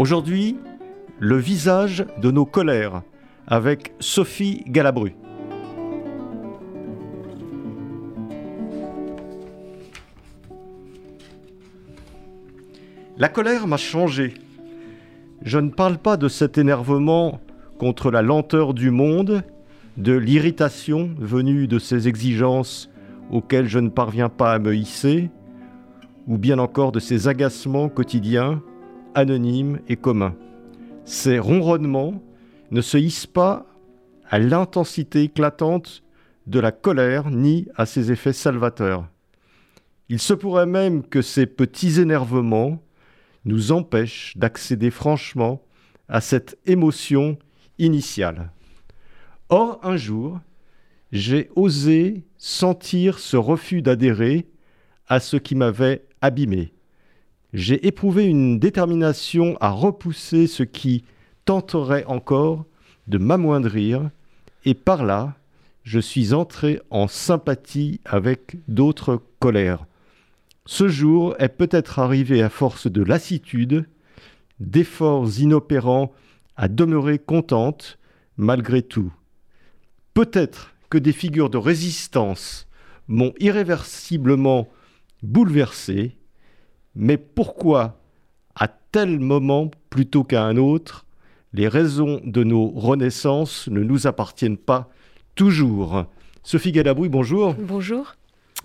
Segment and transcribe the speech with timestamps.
[0.00, 0.56] Aujourd'hui,
[1.18, 3.02] le visage de nos colères
[3.46, 5.14] avec Sophie Galabru.
[13.18, 14.32] La colère m'a changé.
[15.42, 17.38] Je ne parle pas de cet énervement
[17.78, 19.42] contre la lenteur du monde,
[19.98, 22.88] de l'irritation venue de ces exigences
[23.30, 25.28] auxquelles je ne parviens pas à me hisser,
[26.26, 28.62] ou bien encore de ces agacements quotidiens,
[29.14, 30.36] anonymes et communs.
[31.04, 32.22] Ces ronronnements
[32.70, 33.66] ne se hissent pas
[34.28, 36.02] à l'intensité éclatante
[36.46, 39.08] de la colère ni à ses effets salvateurs.
[40.08, 42.82] Il se pourrait même que ces petits énervements
[43.44, 45.62] nous empêchent d'accéder franchement
[46.08, 47.38] à cette émotion
[47.78, 48.50] initiale.
[49.48, 50.40] Or, un jour,
[51.12, 54.46] j'ai osé sentir ce refus d'adhérer
[55.08, 56.72] à ce qui m'avait abîmé.
[57.52, 61.04] J'ai éprouvé une détermination à repousser ce qui
[61.44, 62.64] tenterait encore
[63.08, 64.10] de m'amoindrir,
[64.64, 65.34] et par là,
[65.82, 69.86] je suis entré en sympathie avec d'autres colères.
[70.66, 73.88] Ce jour est peut-être arrivé à force de lassitude,
[74.60, 76.12] d'efforts inopérants
[76.56, 77.98] à demeurer contente
[78.36, 79.12] malgré tout.
[80.14, 82.68] Peut-être que des figures de résistance
[83.08, 84.68] m'ont irréversiblement
[85.22, 86.16] bouleversé,
[86.94, 87.98] mais pourquoi
[88.54, 91.06] à tel moment plutôt qu'à un autre
[91.52, 94.88] les raisons de nos renaissances ne nous appartiennent pas
[95.34, 96.06] toujours?
[96.42, 97.54] Sophie Galabrouille, bonjour.
[97.58, 98.14] Bonjour.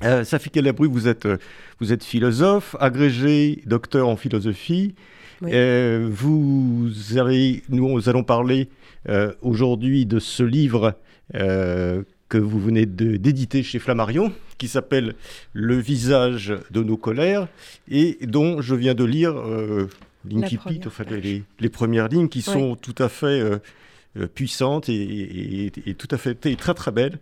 [0.04, 1.38] Euh, Sophie Galabrouille, vous êtes, euh,
[1.80, 4.96] vous êtes philosophe, agrégé, docteur en philosophie.
[5.42, 5.52] Oui.
[5.54, 8.70] Euh, vous avez, nous allons parler
[9.10, 10.96] euh, aujourd'hui de ce livre
[12.30, 15.14] que vous venez d'éditer chez Flammarion, qui s'appelle
[15.54, 17.48] Le visage de nos colères,
[17.90, 19.88] et dont je viens de lire euh,
[20.30, 22.54] l'incipit, enfin, les, les premières lignes, qui Oui.
[22.54, 23.58] sont tout à fait euh,
[24.18, 27.20] euh, puissantes et, et- et tout à fait et très très belles.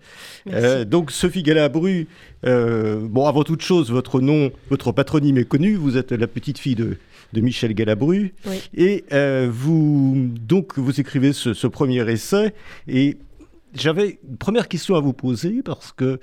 [0.52, 2.08] Euh, donc Sophie Galabru,
[2.46, 5.74] euh, bon avant toute chose, votre nom, votre patronyme est connu.
[5.76, 6.98] Vous êtes la petite fille de,
[7.34, 8.62] de Michel Galabru, Oui.
[8.78, 12.54] et euh, vous donc vous écrivez ce, ce premier essai.
[12.88, 13.18] Et
[13.76, 16.20] j'avais une première question à vous poser parce que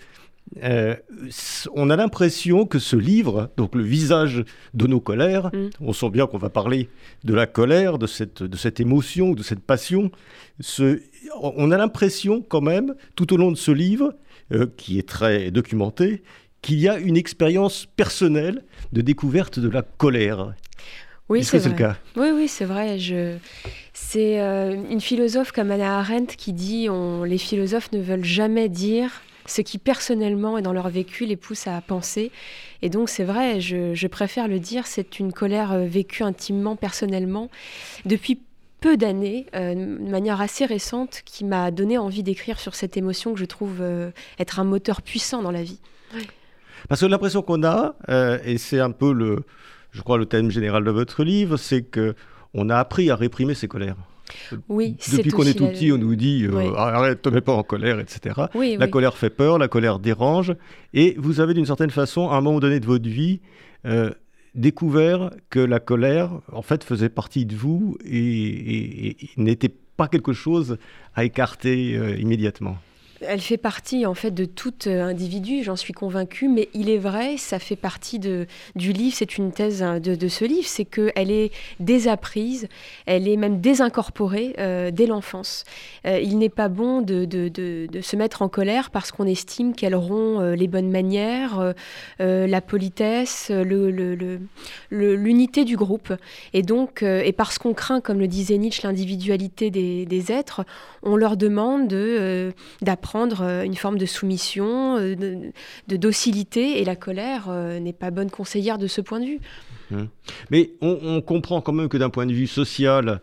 [0.64, 0.96] euh,
[1.74, 4.44] on a l'impression que ce livre, donc le visage
[4.74, 5.68] de nos colères, Mm.
[5.80, 6.88] on sent bien qu'on va parler
[7.24, 10.10] de la colère, de cette, de cette émotion, de cette passion.
[10.58, 11.00] Ce-
[11.40, 14.14] on a l'impression quand même, tout au long de ce livre,
[14.52, 16.22] euh, qui est très documenté,
[16.62, 20.54] qu'il y a une expérience personnelle de découverte de la colère.
[21.30, 21.96] Oui, Est-ce que c'est le cas?
[22.16, 22.98] Oui, oui, c'est vrai.
[22.98, 23.36] Je...
[23.94, 27.24] C'est euh, une philosophe comme Anna Arendt qui dit on...
[27.24, 31.66] les philosophes ne veulent jamais dire ce qui personnellement et dans leur vécu les pousse
[31.66, 32.30] à penser.
[32.82, 36.76] Et donc c'est vrai, je, je préfère le dire, c'est une colère euh, vécue intimement,
[36.76, 37.48] personnellement,
[38.04, 38.40] depuis
[38.80, 43.34] peu d'années, euh, de manière assez récente, qui m'a donné envie d'écrire sur cette émotion
[43.34, 45.80] que je trouve euh, être un moteur puissant dans la vie.
[46.88, 49.44] Parce que l'impression qu'on a, euh, et c'est un peu le,
[49.92, 52.14] je crois, le thème général de votre livre, c'est que
[52.54, 53.96] on a appris à réprimer ses colères.
[54.68, 56.64] Oui, c'est Depuis qu'on est tout la- petit, on nous dit euh, Oui.
[56.76, 58.34] arrête, te mets pas en colère, etc.
[58.54, 58.90] Oui, La oui.
[58.90, 60.54] colère fait peur, la colère dérange.
[60.94, 63.40] Et vous avez d'une certaine façon, à un moment donné de votre vie,
[63.86, 64.10] euh,
[64.54, 69.72] découvert que la colère, en fait, faisait partie de vous et, et- et- et n'était
[69.96, 70.76] pas quelque chose
[71.14, 72.76] à écarter euh, immédiatement.
[73.22, 76.96] Elle fait partie en fait de tout euh, individu, j'en suis convaincue, mais il est
[76.96, 78.46] vrai, ça fait partie de,
[78.76, 82.66] du livre, c'est une thèse hein, de, ce livre, c'est qu'elle est désapprise,
[83.04, 85.64] elle est même désincorporée euh, dès l'enfance.
[86.06, 89.74] Euh, il n'est pas bon de, de- de- se mettre en colère parce qu'on estime
[89.74, 91.74] qu'elle rompt les bonnes manières,
[92.18, 93.50] la politesse,
[94.90, 96.14] l'unité du groupe.
[96.54, 100.64] Et donc, et parce qu'on craint, comme le disait Nietzsche, l'individualité des, des êtres,
[101.02, 105.52] on leur demande de, d'apprendre euh, une forme de soumission, euh, de,
[105.88, 109.40] de docilité, et la colère euh, n'est pas bonne conseillère de ce point de vue.
[110.50, 113.20] Mais on, on comprend quand même que d'un point de vue social,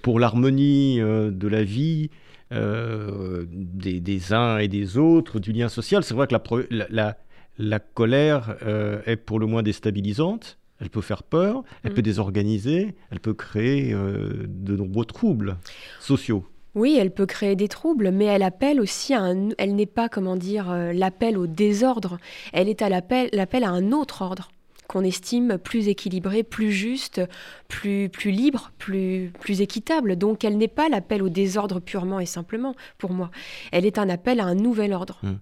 [0.00, 2.08] pour l'harmonie de la vie
[2.52, 6.62] euh, des, des uns et des autres, du lien social, c'est vrai que la, pro-
[6.70, 7.16] la, la-
[7.58, 10.58] la colère euh, est pour le moins déstabilisante.
[10.80, 12.04] elle peut faire peur, elle peut mm.
[12.04, 15.56] désorganiser, elle peut créer euh, de nombreux troubles
[16.00, 16.44] sociaux.
[16.76, 19.48] Oui, elle peut créer des troubles, mais elle appelle aussi un...
[19.56, 22.18] Elle n'est pas, comment dire, euh, l'appel au désordre.
[22.52, 24.50] Elle est à l'appel, l'appel à un autre ordre
[24.86, 27.20] qu'on estime plus équilibré, plus juste,
[27.66, 30.16] plus, plus libre, plus, plus équitable.
[30.16, 33.30] Donc elle n'est pas l'appel au désordre purement et simplement, pour moi.
[33.72, 35.18] Elle est un appel à un nouvel ordre.
[35.22, 35.32] Mm.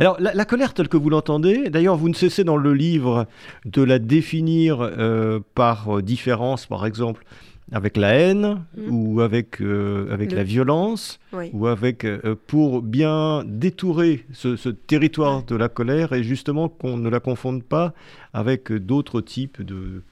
[0.00, 3.26] Alors, la, colère telle que vous l'entendez, d'ailleurs, vous ne cessez dans le livre
[3.64, 7.24] de la définir euh, par euh, différence, par exemple,
[7.72, 8.90] avec la haine mm.
[8.90, 11.18] ou avec, euh, avec la violence,
[11.52, 12.06] ou avec,
[12.46, 17.94] pour bien détourer ce, territoire de la colère et justement qu'on ne la confonde pas
[18.32, 20.02] avec d'autres types de,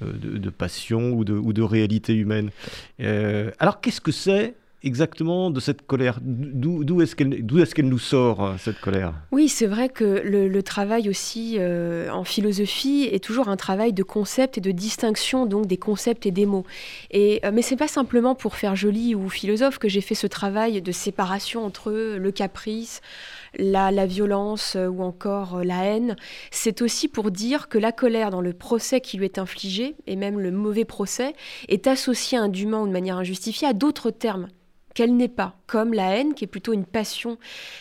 [0.00, 2.50] de, de passion ou de, ou de réalité humaine.
[2.98, 4.54] alors, qu'est-ce que c'est
[4.84, 6.18] exactement de cette colère.
[6.22, 9.14] D'où est-ce qu'elle est qu'elle nous sort, euh, cette colère?
[9.32, 14.02] Oui, c'est vrai que le, travail aussi euh, en philosophie est toujours un travail de
[14.02, 16.64] concept et de distinction donc des concepts et des mots.
[17.10, 20.26] Et, euh, mais c'est pas simplement pour faire joli ou philosophe que j'ai fait ce
[20.26, 23.00] travail de séparation entre le caprice,
[23.58, 26.16] la, violence ou encore la haine,
[26.50, 30.16] c'est aussi pour dire que la colère dans le procès qui lui est infligé, et
[30.16, 31.34] même le mauvais procès,
[31.68, 34.48] est associée indûment ou de manière injustifiée à d'autres termes
[34.94, 37.36] qu'elle n'est pas, comme la haine, qui est plutôt une passion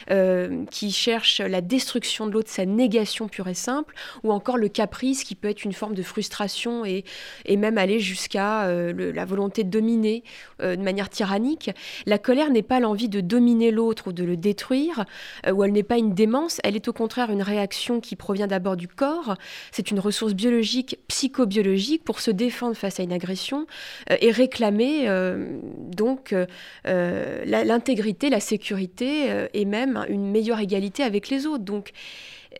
[0.10, 3.94] euh, qui cherche la destruction de l'autre, sa négation pure et simple,
[4.24, 7.06] ou encore le caprice, qui peut être une forme de frustration et,
[7.45, 10.24] et même aller jusqu'à euh, la volonté de dominer
[10.62, 11.69] euh, de manière tyrannique.
[12.07, 15.06] La colère n'est pas l'envie de dominer l'autre ou de le détruire,
[15.51, 18.75] ou elle n'est pas une démence, elle est au contraire une réaction qui provient d'abord
[18.75, 19.36] du corps,
[19.71, 23.68] c'est une ressource biologique, psychobiologique, pour se défendre face à une agression
[24.09, 25.07] et réclamer
[25.92, 26.33] donc
[27.04, 31.64] euh, l'intégrité, la, sécurité euh, et même une meilleure égalité avec les autres.
[31.64, 31.92] Donc,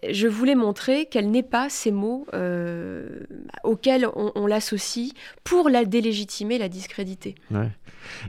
[0.10, 3.22] je voulais montrer qu'elle n'est pas ces mots euh,
[3.64, 5.12] auxquels on, l'associe
[5.44, 7.36] pour la délégitimer, la discréditer.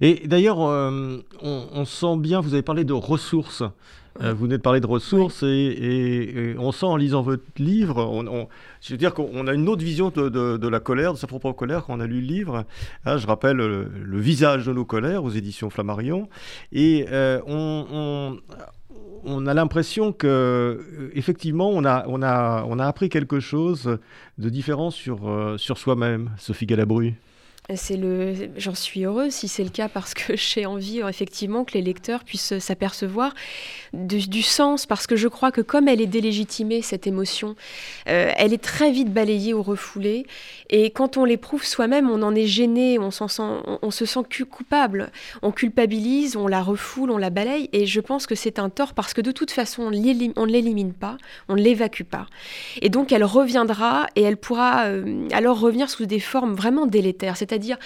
[0.00, 3.62] Et d'ailleurs, on, sent bien, vous avez parlé de ressources.
[4.20, 8.48] Vous venez de parler de ressources et, on sent en lisant votre livre, on,
[8.80, 11.84] je veux dire qu'on a une autre vision de, la colère, de sa propre colère
[11.84, 12.64] quand on a lu le livre.
[13.06, 16.28] Hein, je rappelle le, visage de nos colères aux éditions Flammarion.
[16.70, 18.38] Et euh, on,
[19.24, 23.98] on, a l'impression que, euh, effectivement, on a, on, a, on a appris quelque chose
[24.36, 27.14] de différent sur, euh, sur soi-même, Sophie Galabru.
[27.74, 31.72] C'est le, j'en suis heureuse si c'est le cas parce que j'ai envie effectivement que
[31.72, 33.32] les lecteurs puissent s'apercevoir
[33.94, 37.56] du, sens parce que je crois que comme elle est délégitimée cette émotion,
[38.08, 40.26] euh, elle est très vite balayée ou refoulée
[40.68, 43.26] et quand on l'éprouve soi-même, on en est gêné, on, se
[44.04, 44.20] sent
[44.50, 48.68] coupable, on culpabilise, on la refoule, on la balaye et je pense que c'est un
[48.68, 51.16] tort parce que de toute façon on ne l'élimine pas,
[51.48, 52.26] on ne l'évacue pas.
[52.82, 57.38] Et donc elle reviendra et elle pourra euh, alors revenir sous des formes vraiment délétères,
[57.54, 57.78] c'est-à-dire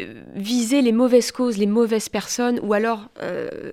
[0.00, 3.70] euh, viser les mauvaises causes, les mauvaises personnes, ou alors euh,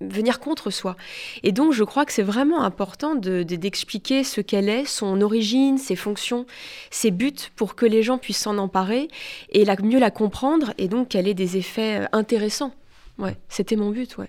[0.00, 0.96] venir contre soi.
[1.42, 5.96] Et donc je crois que c'est vraiment important d'expliquer ce qu'elle est, son origine, ses
[5.96, 6.46] fonctions,
[6.90, 9.08] ses buts, pour que les gens puissent s'en emparer
[9.50, 12.72] et la, mieux la comprendre, et donc qu'elle ait des effets euh, intéressants.
[13.18, 14.28] Ouais, c'était mon but, ouais.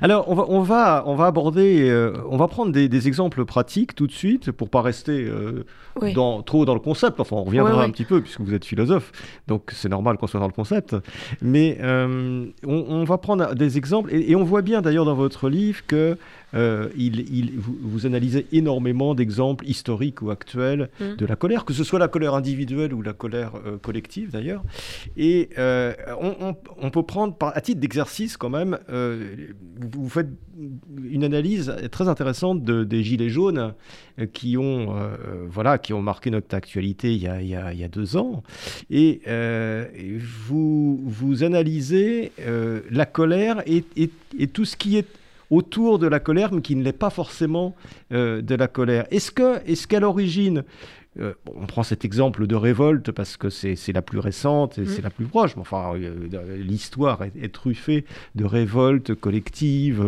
[0.00, 3.96] Alors, on va, on va, on va aborder, euh, on va prendre des, exemples pratiques
[3.96, 5.64] tout de suite pour pas rester euh,
[6.14, 7.18] dans, trop dans le concept.
[7.18, 9.10] Enfin, on reviendra un petit peu puisque vous êtes philosophe,
[9.48, 10.94] donc c'est normal qu'on soit dans le concept.
[11.42, 15.48] Mais euh, on, va prendre des exemples et, et on voit bien d'ailleurs dans votre
[15.48, 16.16] livre que
[16.54, 21.16] euh, il, vous, analysez énormément d'exemples historiques ou actuels mm.
[21.16, 24.62] de la colère, que ce soit la colère individuelle ou la colère euh, collective d'ailleurs.
[25.16, 25.92] Et euh,
[26.80, 30.28] on, peut prendre, par, à titre d'exercice quand même, vous, faites
[31.04, 33.74] une analyse très intéressante de, des Gilets jaunes
[34.32, 34.94] qui, ont,
[35.48, 38.42] voilà, qui ont marqué notre actualité il y a, il y a, deux ans.
[38.90, 39.20] Et
[40.46, 42.32] vous, vous analysez
[42.90, 45.06] la colère et, et tout ce qui est
[45.50, 47.74] autour de la colère, mais qui ne l'est pas forcément
[48.12, 49.06] euh, de la colère.
[49.10, 50.64] Est-ce que, est-ce qu'à l'origine,
[51.18, 55.00] euh, on prend cet exemple de révolte parce que c'est, la plus récente et c'est
[55.00, 55.04] mm.
[55.04, 60.04] la plus proche, mais enfin, euh, l'histoire est, truffée de révoltes collectives,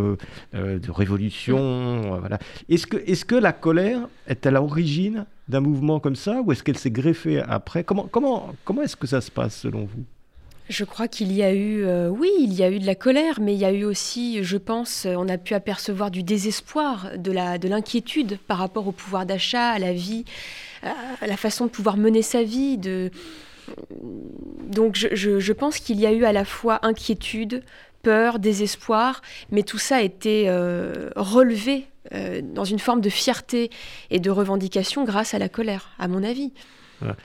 [0.53, 2.17] de révolutions.
[2.17, 2.19] Mm.
[2.21, 2.39] voilà.
[2.69, 6.63] Est-ce que, est-ce que la colère est à l'origine d'un mouvement comme ça ou est-ce
[6.63, 7.83] qu'elle s'est greffée après?
[7.83, 10.05] Comment, comment, comment est-ce que ça se passe selon vous?
[10.71, 13.41] Je crois qu'il y a eu, euh, oui, il y a eu de la colère,
[13.41, 17.33] mais il y a eu aussi, je pense, on a pu apercevoir du désespoir, de
[17.33, 20.25] la, de l'inquiétude par rapport au pouvoir d'achat, à la vie,
[20.83, 22.79] à la façon de pouvoir mener sa vie.
[24.69, 27.63] Donc, je, pense qu'il y a eu à la fois inquiétude,
[28.03, 33.71] peur, désespoir, mais tout ça a été euh, relevé euh, dans une forme de fierté
[34.11, 36.53] et de revendication grâce à la colère, à mon avis.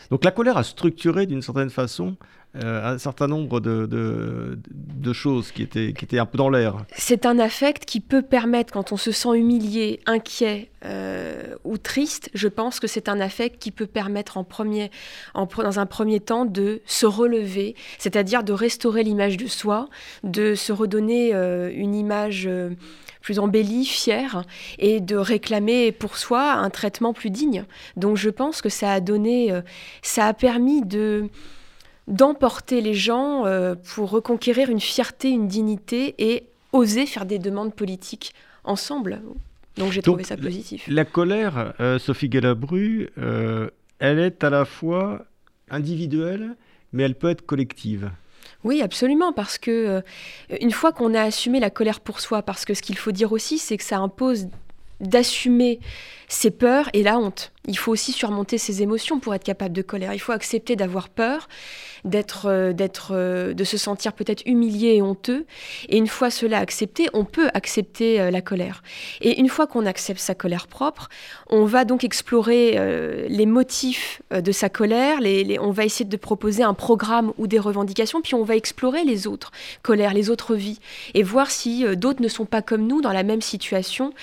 [0.10, 2.16] Donc la colère a structuré d'une certaine façon
[2.64, 6.86] un certain nombre de, choses qui étaient, qui étaient un peu dans l'air.
[6.96, 12.30] C'est un affect qui peut permettre, quand on se sent humilié, inquiet euh, ou triste,
[12.34, 14.92] je pense que c'est un affect qui peut permettre en premier,
[15.34, 19.90] dans un premier temps de se relever, c'est-à-dire de restaurer l'image de soi,
[20.24, 22.50] de se redonner euh, une image
[23.22, 24.44] plus embellie, fière,
[24.78, 27.66] et de réclamer pour soi un traitement plus digne.
[27.98, 29.52] Donc je pense que ça a donné,
[30.04, 31.30] ça a permis de
[32.08, 37.74] d'emporter les gens euh, pour reconquérir une fierté, une dignité et oser faire des demandes
[37.74, 38.34] politiques
[38.64, 39.22] ensemble.
[39.78, 40.86] Donc j'ai trouvé ça positif.
[40.88, 43.70] La, colère, euh, Sophie Galabru, euh,
[44.00, 45.26] elle est à la fois
[45.70, 46.56] individuelle,
[46.94, 48.12] mais elle peut être collective.
[48.64, 50.02] Oui, absolument, parce que
[50.60, 53.32] une fois qu'on a assumé la colère pour soi, parce que ce qu'il faut dire
[53.32, 54.48] aussi, c'est que ça impose
[55.00, 55.80] d'assumer
[56.28, 57.52] ses peurs et la honte.
[57.68, 60.14] Il faut aussi surmonter ses émotions pour être capable de colère.
[60.14, 61.48] Il faut accepter d'avoir peur,
[62.04, 65.46] d'être, euh, d'être, euh, de se sentir peut-être humilié et honteux.
[65.90, 68.84] Et une fois cela accepté, on peut accepter euh, la colère.
[69.22, 71.10] Et une fois qu'on accepte sa colère propre,
[71.50, 72.78] on va donc explorer
[73.30, 75.20] les motifs de sa colère.
[75.60, 79.28] On va essayer de proposer un programme ou des revendications, puis on va explorer les
[79.28, 80.80] autres colères, les autres vies,
[81.14, 84.14] et voir si d'autres ne sont pas comme nous dans la même situation.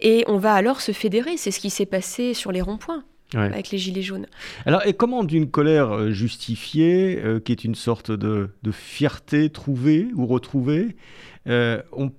[0.00, 1.36] Et on va alors se fédérer.
[1.36, 2.91] C'est ce qui s'est passé sur les ronds-points
[3.34, 4.26] avec les gilets jaunes.
[4.66, 10.08] Alors, et comment d'une colère euh, justifiée, euh, qui est une sorte de, fierté trouvée
[10.14, 10.96] ou retrouvée,
[11.48, 12.12] euh, on,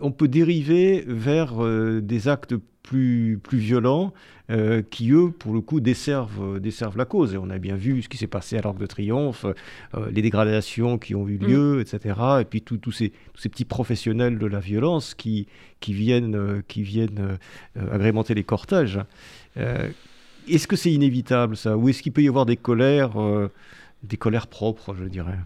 [0.00, 1.54] on, peut dériver vers
[2.02, 4.12] des actes plus, plus violents
[4.90, 7.32] qui, eux, pour le coup, desservent, desservent la cause.
[7.32, 9.46] Et on a bien vu ce qui s'est passé à l'Arc de Triomphe,
[10.10, 11.80] les dégradations qui ont eu lieu, mm.
[11.80, 12.20] etc.
[12.40, 15.46] Et puis tous ces, tous ces petits professionnels de la violence qui,
[15.80, 17.38] qui viennent, qui viennent
[17.76, 18.98] agrémenter les cortèges.
[20.48, 21.76] Est-ce que c'est inévitable ça?
[21.76, 23.50] Ou est-ce qu'il peut y avoir des colères, euh,
[24.02, 25.38] des colères propres, je dirais,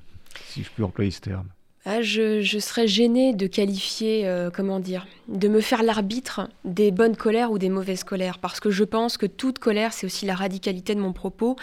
[0.46, 1.46] si je peux employer ce terme?
[1.90, 7.16] Ah, je, serais gênée de qualifier, euh, comment dire, de me faire l'arbitre des bonnes
[7.16, 10.34] colères ou des mauvaises colères, parce que je pense que toute colère, c'est aussi la
[10.34, 11.56] radicalité de mon propos,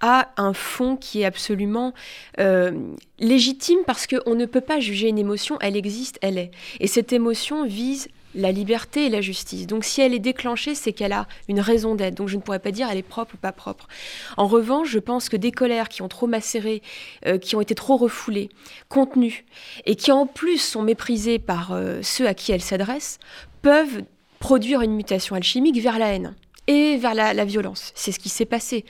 [0.00, 1.94] a un fond qui est absolument
[2.38, 2.70] euh,
[3.18, 6.52] légitime, parce qu'on ne peut pas juger une émotion, elle existe, elle est.
[6.78, 9.66] Et cette émotion vise la liberté et la justice.
[9.66, 12.14] Donc si elle est déclenchée, c'est qu'elle a une raison d'être.
[12.14, 13.88] Donc je ne pourrais pas dire elle est propre ou pas propre.
[14.36, 16.82] En revanche, je pense que des colères qui ont trop macéré,
[17.26, 18.48] euh, qui ont été trop refoulées,
[18.88, 19.44] contenues,
[19.86, 23.18] et qui en plus sont méprisées par euh, ceux à qui elles s'adressent,
[23.62, 24.02] peuvent
[24.38, 26.34] produire une mutation alchimique vers la haine
[26.72, 27.92] et vers la, violence.
[27.94, 28.84] C'est ce qui s'est passé.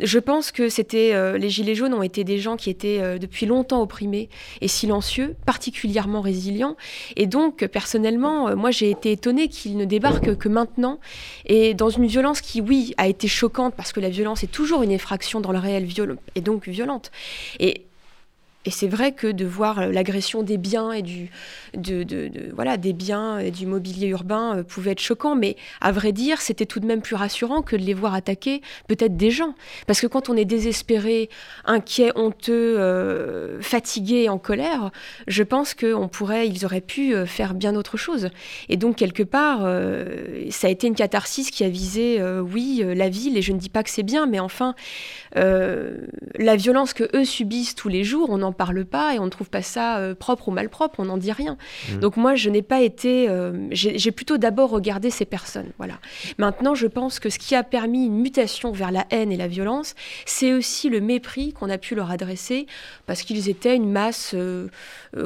[0.00, 3.18] Je pense que c'était euh, les Gilets jaunes ont été des gens qui étaient euh,
[3.18, 4.28] depuis longtemps opprimés
[4.60, 6.76] et silencieux, particulièrement résilients.
[7.16, 10.98] Et donc, personnellement, euh, moi, j'ai été étonnée qu'ils ne débarquent que maintenant
[11.46, 14.82] et dans une violence qui, oui, a été choquante parce que la violence est toujours
[14.82, 15.86] une effraction dans le réel
[16.34, 17.10] et donc violente.
[17.58, 17.84] Et
[18.66, 21.30] et c'est vrai que de voir euh, l'agression des biens et du,
[21.74, 26.42] de, voilà, des biens du mobilier urbain euh, pouvait être choquant, mais à vrai dire,
[26.42, 29.54] c'était tout de même plus rassurant que de les voir attaquer peut-être des gens.
[29.86, 31.30] Parce que quand on est désespéré,
[31.64, 34.90] inquiet, honteux, euh, fatigué, en colère,
[35.26, 38.28] je pense qu'on pourrait, ils auraient pu faire bien autre chose.
[38.68, 39.60] Et donc quelque part,
[40.50, 43.36] ça a été une catharsis qui a visé, oui, la ville.
[43.36, 44.74] Et je ne dis pas que c'est bien, mais enfin,
[45.34, 49.30] la violence que eux subissent tous les jours, on en parle pas et on ne
[49.30, 51.56] trouve pas ça euh, propre ou mal propre, on n'en dit rien.
[51.90, 51.98] Mmh.
[51.98, 53.28] Donc moi, je n'ai pas été...
[53.28, 55.70] Euh, j'ai plutôt d'abord regardé ces personnes.
[55.78, 55.94] Voilà.
[56.38, 59.48] Maintenant, je pense que ce qui a permis une mutation vers la haine et la
[59.48, 59.94] violence,
[60.26, 62.66] c'est aussi le mépris qu'on a pu leur adresser,
[63.06, 64.68] parce qu'ils étaient une masse, euh,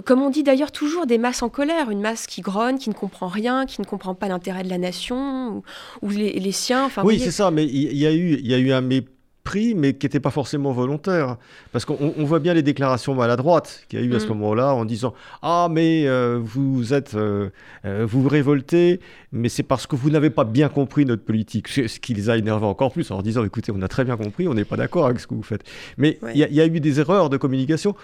[0.04, 2.94] comme on dit d'ailleurs toujours, des masses en colère, une masse qui grogne, qui ne
[2.94, 5.62] comprend rien, qui ne comprend pas l'intérêt de la nation
[6.02, 6.84] ou, les, siens.
[6.84, 9.13] Enfin, oui, c'est ça, mais il y, a eu, il y a eu un mépris
[9.44, 11.36] pris, mais qui n'était pas forcément volontaire.
[11.70, 14.30] Parce qu'on voit bien les déclarations maladroites qu'il y a eu à ce mm.
[14.30, 17.50] moment-là en disant Ah, mais euh, vous êtes, euh,
[17.84, 19.00] euh, vous vous révoltez,
[19.32, 21.68] mais c'est parce que vous n'avez pas bien compris notre politique.
[21.68, 24.16] Ce qui les a énervés encore plus en leur disant Écoutez, on a très bien
[24.16, 25.62] compris, on n'est pas d'accord avec ce que vous faites.
[25.98, 27.94] Mais il y, a eu des erreurs de communication,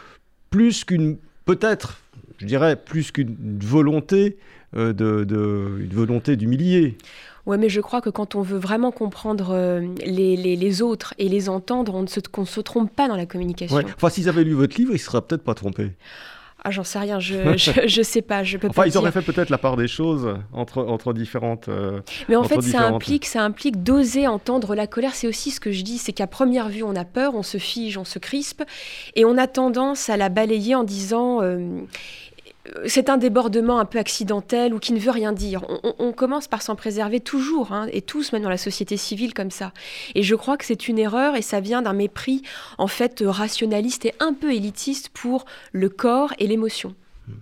[0.51, 1.17] plus qu'une,
[1.47, 2.01] peut-être,
[2.39, 4.37] je dirais, plus qu'une volonté
[4.75, 6.97] de, de, une volonté d'humilier.
[7.47, 11.29] Ouais, mais je crois que quand on veut vraiment comprendre euh, les, les, autres et
[11.29, 13.81] les entendre, on ne se, se trompe pas dans la communication.
[13.97, 15.93] Enfin, s'ils avaient lu votre livre, ils ne seraient peut-être pas trompés.
[16.63, 17.57] Ah, j'en sais rien, je,
[17.87, 20.83] je, sais pas, je peux enfin, ils auraient fait peut-être la part des choses entre,
[20.85, 21.69] entre différentes.
[21.69, 25.15] Euh, mais en fait, ça implique, ça implique d'oser entendre la colère.
[25.15, 27.57] C'est aussi ce que je dis, c'est qu'à première vue, on a peur, on se
[27.57, 28.63] fige, on se crispe,
[29.17, 31.41] et on a tendance à la balayer en disant.
[31.43, 31.81] Euh,
[32.87, 35.65] c'est un débordement un peu accidentel ou qui ne veut rien dire.
[35.99, 39.51] On, commence par s'en préserver toujours, hein, et tous, même dans la société civile, comme
[39.51, 39.73] ça.
[40.15, 42.43] Et je crois que c'est une erreur, et ça vient d'un mépris,
[42.79, 46.95] en fait, rationaliste et un peu élitiste pour le corps et l'émotion.
[47.29, 47.35] Hmm.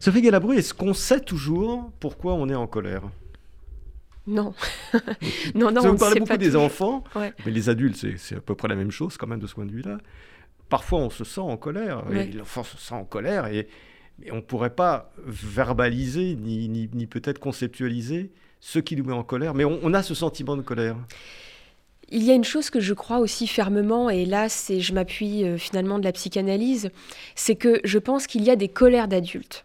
[0.00, 3.02] Sophie Galabru, est-ce qu'on sait toujours pourquoi on est en colère?
[4.28, 4.52] Non.
[5.54, 8.68] non, non, on vous parlez beaucoup des enfants, mais les adultes, c'est à peu près
[8.68, 9.96] la même chose quand même de ce point de vue-là.
[10.68, 13.68] Parfois, on se sent en colère, l'enfant se sent en colère, et,
[14.30, 19.54] on ne pourrait pas verbaliser ni, ni, peut-être conceptualiser ce qui nous met en colère,
[19.54, 20.96] mais on, a ce sentiment de colère.
[22.10, 25.44] Il y a une chose que je crois aussi fermement, et là, c'est, je m'appuie
[25.44, 26.90] euh, finalement de la psychanalyse,
[27.34, 29.64] c'est que je pense qu'il y a des colères d'adultes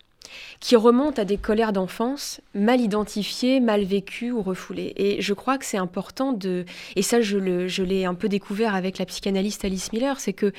[0.60, 4.94] qui remontent à des colères d'enfance mal identifiées, mal vécues ou refoulées.
[4.96, 7.38] Et je crois que c'est important de, et ça je,
[7.84, 10.54] l'ai un peu découvert avec la psychanalyste Alice Miller, c'est que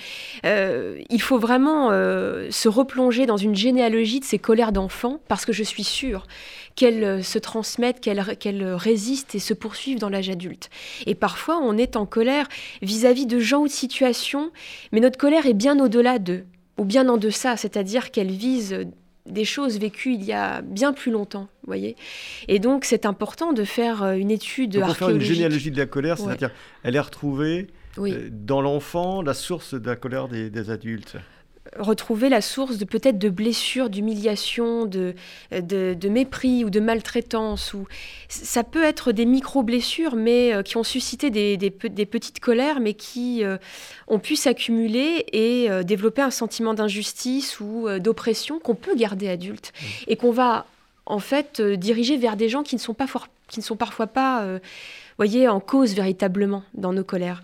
[0.45, 5.45] euh, il faut vraiment euh, se replonger dans une généalogie de ces colères d'enfants parce
[5.45, 6.27] que je suis sûre
[6.77, 10.71] qu'elles euh, se transmettent, qu'elles résistent et se poursuivent dans l'âge adulte.
[11.07, 12.49] Et parfois on est en colère
[12.83, 14.51] vis-à-vis -vis de gens ou de situations,
[14.93, 16.45] mais notre colère est bien au-delà d'eux
[16.79, 18.87] ou bien en deçà, c'est-à-dire qu'elle vise
[19.27, 21.97] des choses vécues il y a bien plus longtemps, voyez.
[22.49, 25.21] Et donc c'est important de faire euh, une étude donc archéologique.
[25.21, 26.51] faire une généalogie de la colère, c'est-à-dire
[26.83, 31.17] elle est retrouvée euh, dans l'enfant la source de la colère des adultes
[31.79, 35.15] retrouver la source de peut-être de blessures, d'humiliation, de,
[35.51, 37.75] de, mépris ou de maltraitance.
[37.75, 37.87] Ou...
[38.29, 42.95] Ça peut être des micro-blessures, mais euh, qui ont suscité des, des, petites colères, mais
[42.95, 43.57] qui euh,
[44.09, 49.73] ont pu s'accumuler et euh, développer un sentiment d'injustice ou d'oppression qu'on peut garder adulte
[49.75, 49.87] mmh.
[50.09, 50.67] et qu'on va
[51.07, 53.07] en fait diriger vers des gens qui ne sont, pas
[53.49, 54.47] qui ne sont parfois pas
[55.17, 57.43] voyez, en cause véritablement dans nos colères.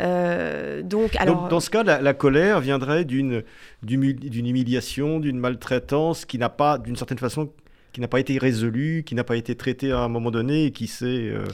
[0.00, 3.42] Euh, donc, alors, dans ce cas, la, colère viendrait d'une
[3.84, 7.50] humiliation, d'une maltraitance qui n'a pas, d'une certaine façon,
[7.92, 10.70] qui n'a pas été résolu, qui n'a pas été traité à un moment donné et
[10.70, 11.44] qui s'est euh,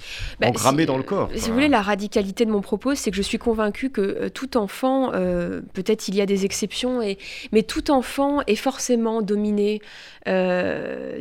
[0.40, 1.28] bah, engrammé dans le corps.
[1.34, 4.28] Si vous voulez, la radicalité de mon propos, c'est que je suis convaincue que euh,
[4.28, 7.18] tout enfant, euh, peut-être il y a des exceptions, et,
[7.50, 9.80] mais tout enfant est forcément dominé,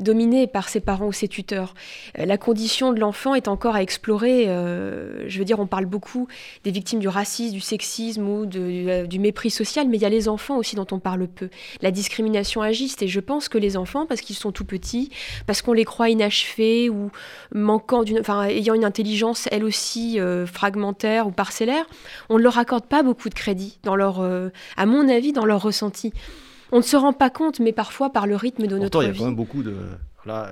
[0.01, 1.75] dominé par ses parents ou ses tuteurs.
[2.17, 4.45] la condition de l'enfant est encore à explorer.
[4.47, 6.27] je veux dire, on parle beaucoup
[6.65, 10.27] des victimes du racisme, du sexisme ou du mépris social, mais il y a les
[10.27, 11.49] enfants aussi dont on parle peu.
[11.81, 15.06] La discrimination agiste, et je pense que les enfants, parce qu'ils sont tout petits,
[15.45, 17.11] parce qu'on les croit inachevés ou
[17.53, 21.85] manquant d'une, enfin, ayant une intelligence elle aussi euh, fragmentaire ou parcellaire,
[22.29, 25.45] on ne leur accorde pas beaucoup de crédit dans leur, euh, à mon avis, dans
[25.45, 26.13] leur ressenti.
[26.71, 29.07] On ne se rend pas compte, mais parfois par le rythme de notre vie.
[29.07, 29.75] Il y a quand même beaucoup de,
[30.25, 30.51] là,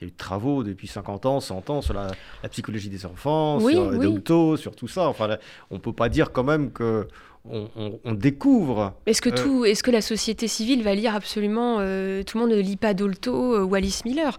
[0.00, 2.12] il y a eu de travaux depuis 50 ans, 100 ans sur la,
[2.50, 5.08] psychologie des enfants, sur les sur tout ça.
[5.08, 5.38] Enfin,
[5.70, 7.08] on ne peut pas dire quand même que
[7.44, 8.94] on, découvre.
[9.06, 12.44] Est-ce que, euh, tout, est-ce que la société civile va lire absolument euh, Tout le
[12.44, 14.36] monde ne lit pas Dolto euh, ou Alice Miller.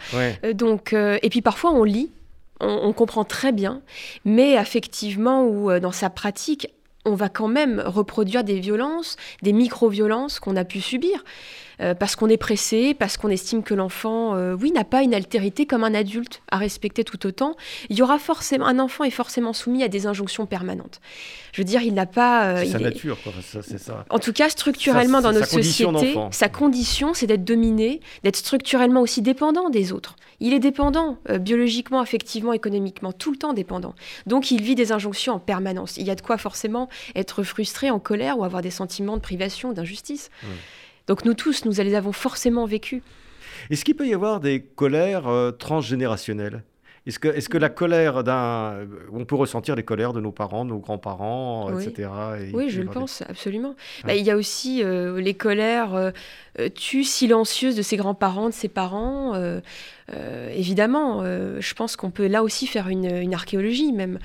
[0.53, 2.11] donc, et puis parfois on lit,
[2.59, 3.81] on, comprend très bien,
[4.25, 6.67] mais effectivement ou dans sa pratique,
[7.05, 11.23] on va quand même reproduire des violences, des micro-violences qu'on a pu subir.
[11.81, 15.13] Euh, parce qu'on est pressé, parce qu'on estime que l'enfant, euh, oui, n'a pas une
[15.13, 17.55] altérité comme un adulte à respecter tout autant.
[17.89, 20.99] Il y aura forcément, un enfant est forcément soumis à des injonctions permanentes.
[21.53, 22.49] Je veux dire, il n'a pas.
[22.49, 23.17] Euh, c'est sa nature,
[23.61, 24.05] c'est ça.
[24.09, 29.21] En tout cas, structurellement dans notre société, sa condition, c'est d'être dominé, d'être structurellement aussi
[29.21, 30.17] dépendant des autres.
[30.41, 33.93] Il est dépendant, biologiquement, affectivement, économiquement, tout le temps dépendant.
[34.25, 35.97] Donc, il vit des injonctions en permanence.
[35.97, 39.21] Il y a de quoi forcément être frustré, en colère ou avoir des sentiments de
[39.21, 40.29] privation, d'injustice.
[41.09, 43.01] Donc nous tous, nous les avons forcément vécus.
[43.71, 46.63] Est-ce qu'il peut y avoir des colères euh, transgénérationnelles?
[47.07, 48.87] Est-ce que, est que, la colère d'un.
[49.11, 52.09] On peut ressentir les colères de nos parents, de nos grands-parents, etc.
[52.53, 53.73] oui, je le pense, absolument.
[54.03, 56.11] Bah, il y a aussi euh, les colères euh,
[56.75, 59.33] tues silencieuses de ses grands-parents, de ses parents.
[60.53, 64.19] évidemment, je pense qu'on peut là aussi faire une, une archéologie même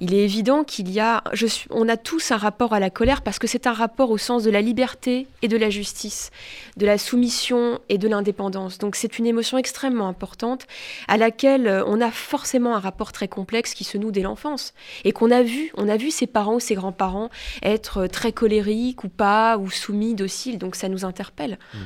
[0.00, 1.22] il est évident qu'il y a,
[1.70, 4.42] on a tous un rapport à la colère parce que c'est un rapport au sens
[4.42, 6.30] de la liberté et de la justice,
[6.76, 8.78] de la soumission et de l'indépendance.
[8.78, 10.66] Donc c'est une émotion extrêmement importante
[11.06, 14.72] à laquelle euh, on a forcément un rapport très complexe qui se noue dès l'enfance
[15.04, 17.28] et qu'on a vu, on a vu ses parents ou ses grands-parents
[17.62, 20.58] être euh, très colériques ou pas ou soumis, dociles.
[20.58, 21.58] Donc ça nous interpelle.
[21.74, 21.78] Mmh.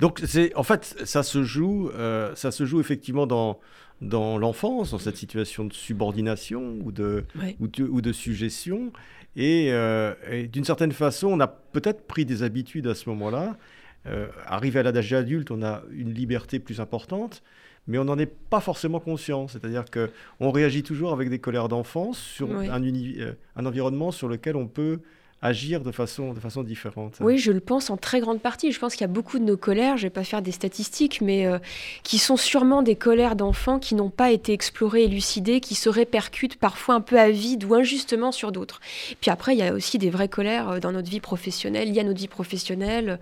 [0.00, 3.60] Donc c'est en fait ça se joue, euh, ça se joue effectivement dans
[4.00, 7.24] dans l'enfance, dans cette situation de subordination ou de,
[7.60, 8.92] ou de, suggestion.
[9.38, 13.56] Euh, et, d'une certaine façon, on a peut-être pris des habitudes à ce moment-là.
[14.06, 17.42] Euh, arrivé à l'âge adulte, on a une liberté plus importante,
[17.88, 19.48] mais on n'en est pas forcément conscient.
[19.48, 24.56] C'est-à-dire qu'on réagit toujours avec des colères d'enfance sur un, euh, un, environnement sur lequel
[24.56, 25.00] on peut
[25.42, 27.16] agir de façon, de façon différente.
[27.20, 28.72] Oui, je le pense en très grande partie.
[28.72, 30.52] Je pense qu'il y a beaucoup de nos colères, je ne vais pas faire des
[30.52, 31.58] statistiques, mais euh,
[32.02, 36.56] qui sont sûrement des colères d'enfants qui n'ont pas été explorées, élucidées, qui se répercutent
[36.56, 38.80] parfois un peu à vide ou injustement sur d'autres.
[39.20, 41.94] Puis après, il y a aussi des vraies colères euh, dans notre vie professionnelle, il
[41.94, 43.20] y a notre vie professionnelle,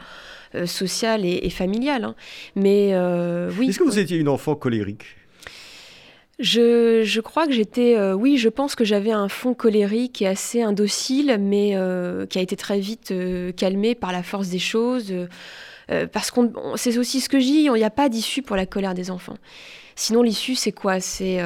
[0.54, 2.04] euh, sociale et, familiale.
[2.04, 2.14] Hein.
[2.54, 2.94] Mais
[3.58, 3.68] oui.
[3.68, 5.04] Est-ce que vous étiez une enfant colérique?
[6.38, 10.62] Je, crois que j'étais, euh, oui, je pense que j'avais un fond colérique et assez
[10.62, 15.14] indocile, mais euh, qui a été très vite euh, calmé par la force des choses.
[16.12, 18.66] parce qu'on, c'est aussi ce que je dis, il n'y a pas d'issue pour la
[18.66, 19.36] colère des enfants.
[19.96, 20.98] Sinon, l'issue, c'est quoi?
[20.98, 21.38] C'est,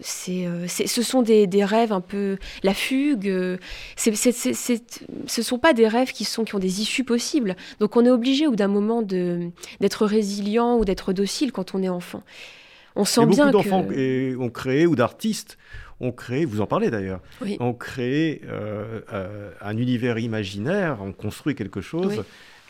[0.00, 3.58] c'est, ce sont des, rêves un peu la fugue.
[3.96, 7.56] C'est, ce sont pas des rêves qui sont qui ont des issues possibles.
[7.80, 9.50] Donc, on est obligé, au d'un moment, de,
[9.80, 12.22] d'être résilient ou d'être docile quand on est enfant.
[12.96, 13.86] On sent bien beaucoup d'enfants
[14.38, 15.58] ont créé ou d'artistes
[16.00, 17.20] ont créé, vous en parlez d'ailleurs,
[17.60, 22.24] ont créé euh, euh, un univers imaginaire, ont construit quelque chose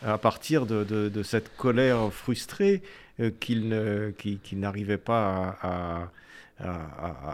[0.04, 2.82] à partir de, cette colère frustrée
[3.20, 6.10] euh, qu'ils n'arrivaient pas à à,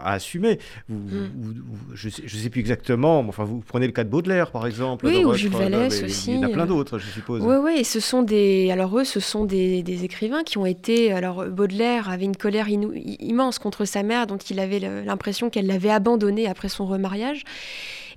[0.03, 0.59] assumer.
[0.87, 1.63] Vous, hmm.
[1.93, 5.05] je ne sais, plus exactement, mais enfin, vous prenez le cas de Baudelaire, par exemple.
[5.05, 6.31] Oui, ou Jules Vallès aussi.
[6.31, 7.41] Il y en a plein d'autres, je suppose.
[7.41, 8.71] Oui, oui, ce sont des...
[8.71, 11.11] Alors eux, ce sont des, des écrivains qui ont été...
[11.11, 15.91] Alors Baudelaire avait une colère immense contre sa mère, dont il avait l'impression qu'elle l'avait
[15.91, 17.43] abandonné après son remariage.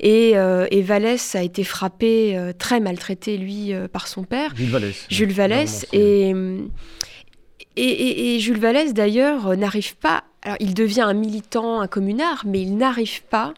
[0.00, 4.52] Et, euh, et, Vallès a été frappé, euh, très maltraité, lui, euh, par son père.
[4.56, 5.06] Jules Vallès.
[5.10, 5.86] Jules Vallès.
[5.92, 6.34] Et, et,
[7.82, 12.78] et, Jules Vallès, d'ailleurs, n'arrive pas alors, il devient un militant, un communard, mais il
[12.78, 13.52] n'arrive pas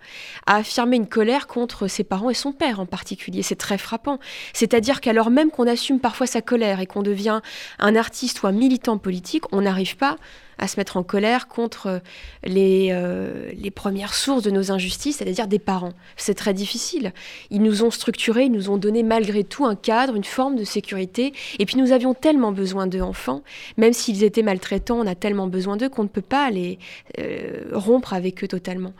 [0.47, 3.43] à affirmer une colère contre ses parents et son père en particulier.
[3.43, 4.19] C'est très frappant.
[4.53, 7.41] C'est-à-dire qu'alors même qu'on assume parfois sa colère et qu'on devient
[7.79, 10.17] un artiste ou un militant politique, on n'arrive pas
[10.59, 12.01] à se mettre en colère contre
[12.45, 15.95] les, euh, les premières sources de nos injustices, c'est-à-dire des parents.
[16.17, 17.13] C'est très difficile.
[17.51, 20.65] Ils nous ont structurés, ils nous ont donné malgré tout un cadre, une forme de
[20.65, 21.33] sécurité.
[21.59, 23.43] Et puis nous avions tellement besoin d'eux enfants,
[23.77, 26.79] même s'ils étaient maltraitants, on a tellement besoin d'eux qu'on ne peut pas les
[27.19, 28.93] euh, rompre avec eux totalement.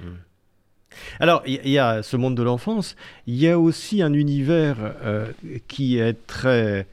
[0.00, 0.04] Mmh.
[1.20, 2.96] Alors, il y, a ce monde de l'enfance,
[3.26, 5.26] il y a aussi un univers euh,
[5.68, 6.86] qui est très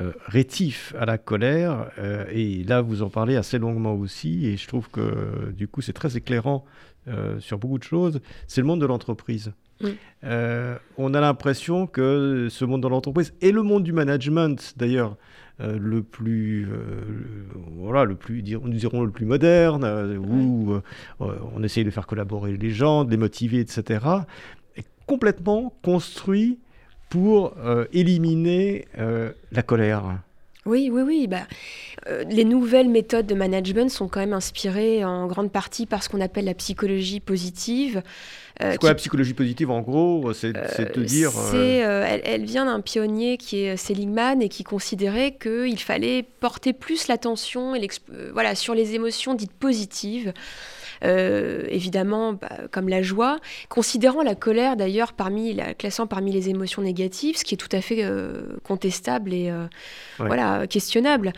[0.00, 1.90] euh, rétif à la colère.
[1.98, 4.46] Euh, et là, vous en parlez assez longuement aussi.
[4.46, 6.64] Et je trouve que du coup, c'est très éclairant
[7.06, 8.20] euh, sur beaucoup de choses.
[8.48, 9.52] C'est le monde de l'entreprise.
[10.22, 15.16] on a l'impression que ce monde de l'entreprise et le monde du management, d'ailleurs,
[15.60, 16.66] le plus,
[17.76, 19.84] voilà, le plus, nous dirons le plus moderne,
[20.28, 20.80] où
[21.20, 24.04] on essaye de faire collaborer les gens, de les motiver, etc.,
[24.76, 26.58] est complètement construit
[27.08, 30.18] pour euh, éliminer euh, la colère.
[30.66, 31.26] Oui, oui, oui.
[31.26, 31.46] Bah,
[32.08, 36.08] euh, les nouvelles méthodes de management sont quand même inspirées en grande partie par ce
[36.08, 38.02] qu'on appelle la psychologie positive.
[38.60, 41.32] C'est quoi la psychologie positive en gros C'est de dire.
[41.52, 47.08] Elle, elle, vient d'un pionnier qui est Seligman et qui considérait qu'il fallait porter plus
[47.08, 47.74] l'attention
[48.32, 50.32] voilà, sur les émotions dites positives.
[51.04, 53.38] Euh, évidemment bah, comme la joie,
[53.68, 57.68] considérant la colère d'ailleurs parmi la classant parmi les émotions négatives, ce qui est tout
[57.72, 59.66] à fait euh, contestable et euh,
[60.18, 61.32] voilà questionnable.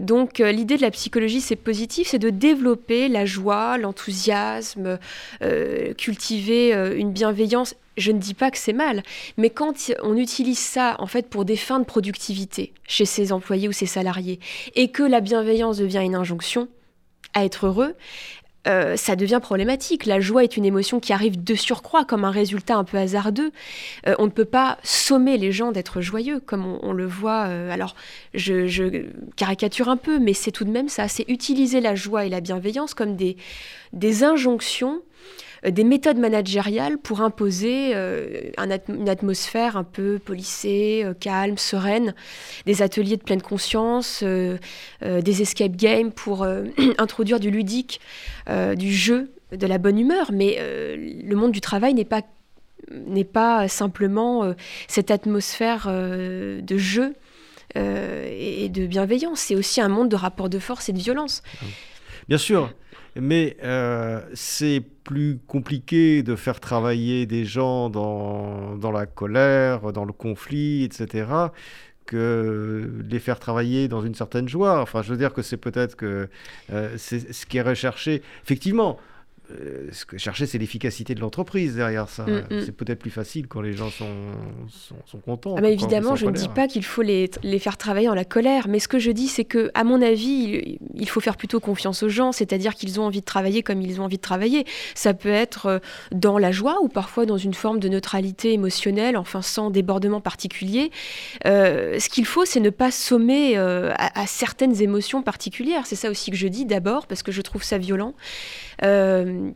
[0.00, 4.98] donc l'idée de la psychologie c'est positif, c'est de développer la joie, l'enthousiasme,
[5.96, 6.57] cultiver
[6.96, 9.02] une bienveillance je ne dis pas que c'est mal,
[9.36, 13.68] mais quand on utilise ça en fait pour des fins de productivité chez ses employés
[13.68, 14.40] ou ses salariés,
[14.74, 16.68] et que la bienveillance devient une injonction
[17.34, 17.94] à être heureux,
[18.66, 20.04] euh, ça devient problématique.
[20.04, 23.52] La joie est une émotion qui arrive de surcroît comme un résultat un peu hasardeux.
[24.06, 27.46] Euh, on ne peut pas sommer les gens d'être joyeux comme on, le voit.
[27.46, 27.94] Euh, alors,
[28.34, 31.08] je, caricature un peu, mais c'est tout de même ça.
[31.08, 33.36] C'est utiliser la joie et la bienveillance comme des,
[33.92, 35.07] des injonctions euh,
[35.66, 38.50] des méthodes managériales pour imposer euh,
[38.88, 42.14] une atmosphère un peu polissée, euh, calme, sereine,
[42.66, 46.46] des ateliers de pleine conscience, des escape games pour
[46.98, 48.00] introduire du ludique,
[48.76, 50.30] du jeu, de la bonne humeur.
[50.32, 52.22] Mais le monde du travail n'est pas
[52.90, 54.54] n'est pas simplement
[54.86, 57.14] cette atmosphère de jeu
[57.74, 59.40] et de bienveillance.
[59.40, 61.42] C'est aussi un monde de rapports de force et de violence.
[62.28, 62.72] Bien sûr,
[63.20, 70.04] mais euh, c'est plus compliqué de faire travailler des gens dans, dans, la colère, dans
[70.04, 71.26] le conflit, etc.,
[72.06, 74.80] que les faire travailler dans une certaine joie.
[74.80, 76.28] Enfin, je veux dire que c'est peut-être que
[76.72, 78.22] euh, c'est ce qui est recherché.
[78.42, 78.98] Effectivement,
[79.50, 82.24] euh, ce que chercher, c'est l'efficacité de l'entreprise derrière ça.
[82.24, 82.60] Mm, mm.
[82.66, 84.06] C'est peut-être plus facile quand les gens sont,
[85.06, 85.56] sont, contents.
[85.56, 88.68] Ah, évidemment, je ne dis pas qu'il faut les, les, faire travailler en la colère,
[88.68, 92.02] mais ce que je dis, c'est que, à mon avis, il, faut faire plutôt confiance
[92.02, 94.66] aux gens, c'est-à-dire qu'ils ont envie de travailler comme ils ont envie de travailler.
[94.94, 95.78] Ça peut être euh,
[96.12, 100.90] dans la joie ou parfois dans une forme de neutralité émotionnelle, enfin sans débordement particulier.
[101.46, 105.86] Euh, ce qu'il faut, c'est ne pas sommer à, à, certaines émotions particulières.
[105.86, 108.14] C'est ça aussi que je dis d'abord, parce que je trouve ça violent.
[108.84, 109.54] Euh, Um,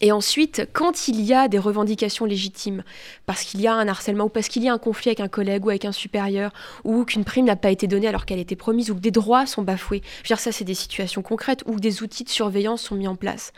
[0.00, 2.84] et ensuite, quand il y a des revendications légitimes,
[3.26, 5.28] parce qu'il y a un harcèlement ou parce qu'il y a un conflit avec un
[5.28, 6.52] collègue ou avec un supérieur,
[6.84, 9.46] ou qu'une prime n'a pas été donnée alors qu'elle était promise, ou que des droits
[9.46, 12.82] sont bafoués, je veux dire, ça, c'est des situations concrètes où des outils de surveillance
[12.82, 13.52] sont mis en place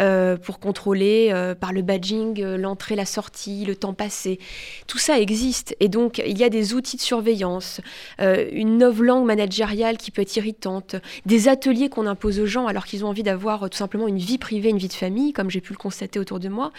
[0.00, 4.38] euh, pour contrôler euh, par le badging euh, l'entrée, la sortie, le temps passé.
[4.86, 5.76] Tout ça existe.
[5.80, 7.80] Et donc, il y a des outils de surveillance,
[8.18, 13.04] une langue managériale qui peut être irritante, des ateliers qu'on impose aux gens alors qu'ils
[13.04, 15.73] ont envie d'avoir tout simplement une vie privée, une vie de famille, comme j'ai pu
[15.74, 16.72] le constater autour de moi.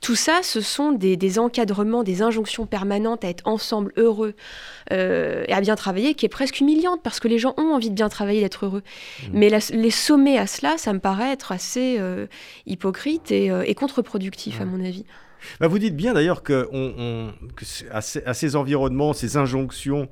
[0.00, 4.34] Tout ça, ce sont des, encadrements, des injonctions permanentes à être ensemble heureux
[4.92, 7.90] euh, et à bien travailler, qui est presque humiliante parce que les gens ont envie
[7.90, 8.82] de bien travailler, d'être heureux.
[9.22, 9.26] Mmh.
[9.32, 12.26] Mais les sommets à cela, ça me paraît être assez euh,
[12.66, 15.06] hypocrite et, euh, contre-productif, à mon avis.
[15.58, 16.68] Bah, vous dites bien d'ailleurs que,
[17.90, 20.08] à, ces, environnements, ces injonctions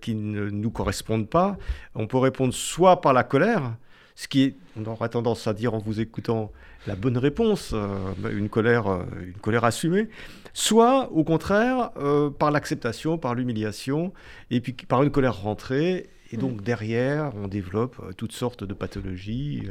[0.00, 1.56] qui ne nous correspondent pas,
[1.96, 3.74] on peut répondre soit par la colère,
[4.14, 6.52] ce qui est, on aura tendance à dire en vous écoutant,
[6.86, 10.08] la bonne réponse, euh, une, colère, euh, une colère assumée,
[10.52, 14.12] soit au contraire euh, par l'acceptation, par l'humiliation,
[14.50, 16.08] et puis par une colère rentrée.
[16.34, 16.64] Et donc mm.
[16.64, 19.62] derrière, on développe toutes sortes de pathologies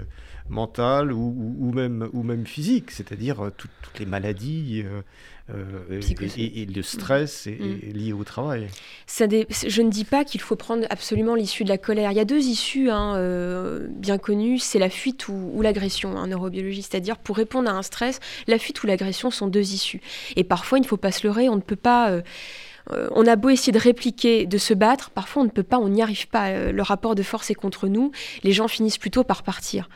[0.50, 4.86] mentales ou, même, ou même physiques, c'est-à-dire toutes les maladies
[5.50, 6.02] euh,
[6.38, 7.92] et, le stress est, mm.
[7.94, 8.70] lié au travail.
[9.08, 12.12] Ça Je ne dis pas qu'il faut prendre absolument l'issue de la colère.
[12.12, 16.28] Il y a deux issues hein, euh, bien connues, c'est la fuite ou, l'agression en
[16.28, 16.82] neurobiologie.
[16.82, 20.00] C'est-à-dire pour répondre à un stress, la fuite ou l'agression sont deux issues.
[20.38, 22.12] Et parfois, il ne faut pas se leurrer, on ne peut pas...
[22.12, 22.22] Euh,
[22.92, 25.78] euh, on a beau essayer de répliquer, de se battre, parfois on ne peut pas,
[25.78, 26.50] on n'y arrive pas.
[26.50, 28.12] Euh, le rapport de force est contre nous.
[28.44, 29.90] Les gens finissent plutôt par partir.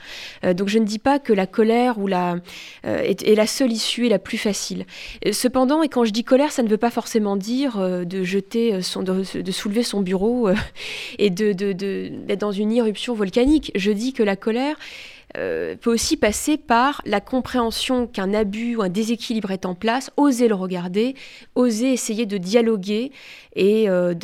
[0.43, 2.37] Euh, donc je ne dis pas que la colère ou la,
[2.83, 4.85] est, la seule issue et la plus facile.
[5.31, 9.03] cependant, et quand je dis colère, ça ne veut pas forcément dire de jeter son,
[9.03, 10.49] de, soulever son bureau
[11.17, 13.71] et de, d'être dans une irruption volcanique.
[13.75, 14.77] Je dis que la colère,
[15.37, 20.11] euh, peut aussi passer par la compréhension qu'un abus ou un déséquilibre est en place,
[20.17, 21.15] oser le regarder,
[21.53, 23.11] oser essayer de dialoguer
[23.55, 24.15] et euh,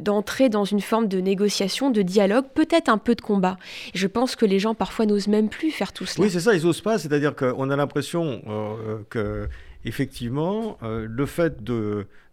[0.00, 3.58] d'entrer dans une forme de négociation, de dialogue, peut-être un peu de combat.
[3.94, 6.24] je pense que les gens parfois n'osent même plus faire tout cela.
[6.24, 9.48] Oui, c'est ça, ils n'osent pas, c'est-à-dire qu'on a l'impression euh, que
[9.84, 11.62] effectivement, le fait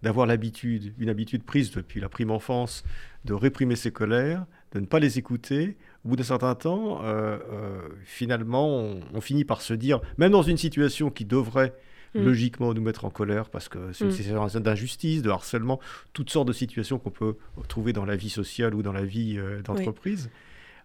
[0.01, 2.84] d'avoir l'habitude, une habitude prise depuis la prime enfance,
[3.23, 7.38] de réprimer ses colères, de ne pas les écouter, au bout d'un certain temps, euh,
[7.52, 11.74] euh, finalement, on, finit par se dire, même dans une situation qui devrait
[12.13, 12.22] mm.
[12.22, 14.13] logiquement nous mettre en colère, parce que c'est une mm.
[14.13, 15.80] situation d'injustice, de harcèlement,
[16.13, 17.38] toutes sortes de situations qu'on peut
[17.68, 20.30] trouver dans la vie sociale ou dans la vie euh, d'entreprise.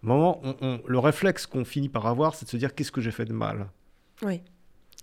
[0.03, 0.41] Moment,
[0.87, 3.35] le réflexe qu'on finit par avoir, c'est de se dire qu'est-ce que j'ai fait de
[3.35, 3.69] mal?
[4.23, 4.41] Oui.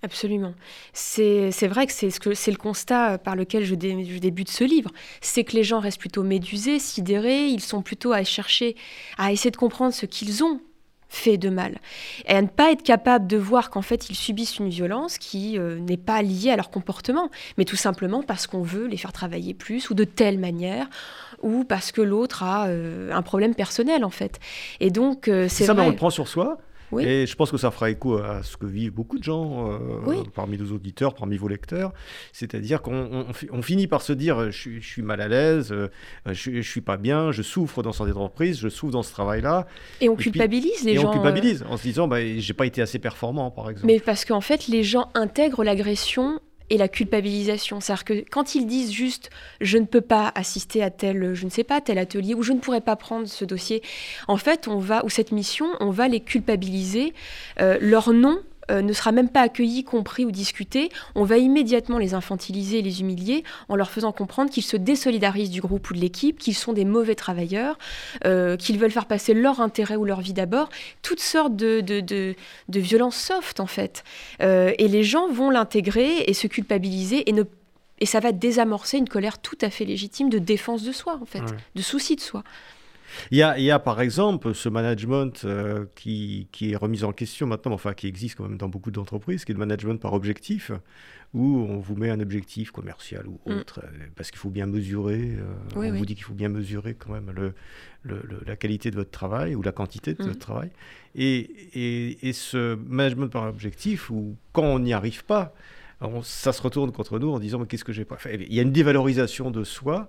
[0.04, 0.54] Absolument.
[0.94, 4.92] C'est vrai que c'est le constat par lequel je, débute ce livre.
[5.22, 8.76] C'est que les gens restent plutôt médusés, sidérés, ils sont plutôt à chercher,
[9.18, 10.62] à essayer de comprendre ce qu'ils ont
[11.10, 11.80] fait de mal.
[12.28, 15.58] Et à ne pas être capable de voir qu'en fait ils subissent une violence qui
[15.58, 19.14] euh, n'est pas liée à leur comportement, mais tout simplement parce qu'on veut les faire
[19.14, 20.90] travailler plus ou de telle manière,
[21.42, 24.40] ou parce que l'autre a euh, un problème personnel en fait.
[24.80, 26.58] Et donc euh, c'est ça, mais on le prend sur soi.
[27.00, 30.24] Et je pense que ça fera écho à ce que vivent beaucoup de gens euh,
[30.34, 31.94] parmi nos auditeurs, parmi vos lecteurs.
[32.32, 35.90] C'est-à-dire qu'on on, finit par se dire je, suis mal à l'aise, euh,
[36.28, 39.68] je, ne suis pas bien, je souffre dans cette entreprise, je souffre dans ce travail-là.
[40.00, 41.04] Et on culpabilise les gens.
[41.04, 43.88] Et on culpabilise en se disant bah, j'ai pas été assez performant, par exemple.
[43.88, 47.80] Mais parce qu'en fait, les gens intègrent l'agression et la culpabilisation.
[47.80, 49.30] C'est-à-dire que quand ils disent juste
[49.62, 52.54] je ne peux pas assister à tel, je ne sais pas, tel atelier ou je
[52.54, 53.82] ne pourrais pas prendre ce dossier,
[54.28, 57.14] en fait, on va, ou cette mission, on va les culpabiliser.
[57.60, 61.98] Euh, leur nom euh, ne sera même pas accueilli, compris ou discuté, on va immédiatement
[61.98, 65.94] les infantiliser et les humilier en leur faisant comprendre qu'ils se désolidarisent du groupe ou
[65.94, 67.78] de l'équipe, qu'ils sont des mauvais travailleurs,
[68.26, 70.70] euh, qu'ils veulent faire passer leur intérêt ou leur vie d'abord,
[71.02, 74.04] toutes sortes de, de, de, violences soft en fait.
[74.42, 77.44] Euh, et les gens vont l'intégrer et se culpabiliser et ne
[78.00, 81.26] et ça va désamorcer une colère tout à fait légitime de défense de soi, en
[81.26, 81.42] fait,
[81.74, 82.44] de souci de soi.
[83.32, 87.04] Il y, a, il y a, par exemple ce management euh, qui, qui, est remis
[87.04, 89.98] en question maintenant, enfin qui existe quand même dans beaucoup d'entreprises, qui est le management
[89.98, 90.72] par objectif,
[91.34, 93.54] où on vous met un objectif commercial ou mm.
[93.54, 96.96] autre, euh, parce qu'il faut bien mesurer, euh, on vous dit qu'il faut bien mesurer
[96.96, 97.54] quand même le,
[98.04, 100.28] le, la qualité de votre travail ou la quantité de mm.
[100.28, 100.70] votre travail.
[101.16, 101.38] Et,
[101.74, 105.54] et, et, ce management par objectif, où quand on n'y arrive pas,
[106.22, 108.36] ça se retourne contre nous en disant mais qu'est-ce que j'ai pas fait?
[108.48, 110.08] Il y a une dévalorisation de soi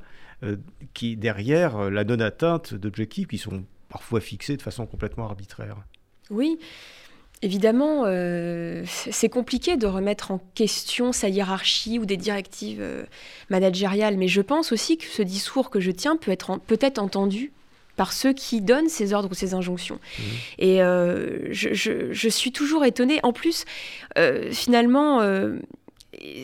[0.94, 5.76] qui derrière euh, la non-atteinte d'objectifs qui sont parfois fixés de façon complètement arbitraire.
[6.30, 6.58] Oui.
[7.40, 12.84] Évidemment, euh, c'est compliqué de remettre en question sa hiérarchie ou des directives
[13.48, 17.52] managériales, mais je pense aussi que ce discours que je tiens peut être peut-être entendu
[17.94, 20.00] par ceux qui donnent ces ordres ou ces injonctions.
[20.18, 20.22] Mmh.
[20.58, 23.20] Et je, je, suis toujours étonnée.
[23.22, 23.64] En plus,
[24.50, 25.20] finalement,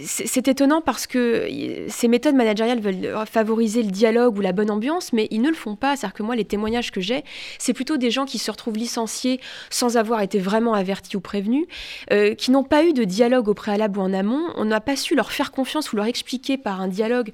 [0.04, 1.48] c'est étonnant parce que
[1.88, 5.54] ces méthodes managériales veulent favoriser le dialogue ou la bonne ambiance, mais ils ne le
[5.54, 5.96] font pas.
[5.96, 7.24] C'est-à-dire que moi, les témoignages que j'ai,
[7.58, 11.66] c'est plutôt des gens qui se retrouvent licenciés sans avoir été vraiment avertis ou prévenus,
[12.12, 14.50] euh, qui n'ont pas eu de dialogue au préalable ou en amont.
[14.56, 17.32] On n'a pas su leur faire confiance ou leur expliquer par un dialogue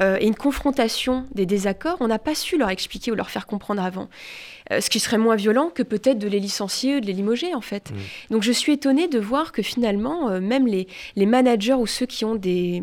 [0.00, 3.46] euh, et une confrontation des désaccords, on n'a pas su leur expliquer ou leur faire
[3.46, 4.08] comprendre avant.
[4.70, 7.54] Euh, ce qui serait moins violent que peut-être de les licencier ou de les limoger,
[7.54, 7.90] en fait.
[7.90, 8.32] Mmh.
[8.32, 12.06] Donc je suis étonnée de voir que finalement, euh, même les, les, managers ou ceux
[12.06, 12.82] qui ont des.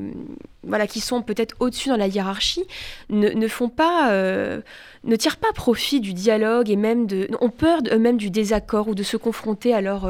[0.68, 2.64] Voilà, qui sont peut-être au-dessus dans la hiérarchie,
[3.10, 4.12] ne, ne font pas.
[4.12, 7.28] ne tirent pas profit du dialogue et même de.
[7.40, 10.10] ont peur eux-mêmes du désaccord ou de se confronter à, leur,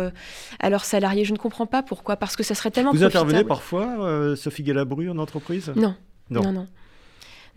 [0.62, 1.26] à leurs salariés.
[1.26, 5.10] Je ne comprends pas pourquoi, parce que ça serait tellement Vous intervenez parfois, Sophie Galabru,
[5.10, 5.74] en entreprise?
[5.76, 5.94] Non.
[6.30, 6.42] non.
[6.44, 6.54] non.
[6.54, 6.68] Non,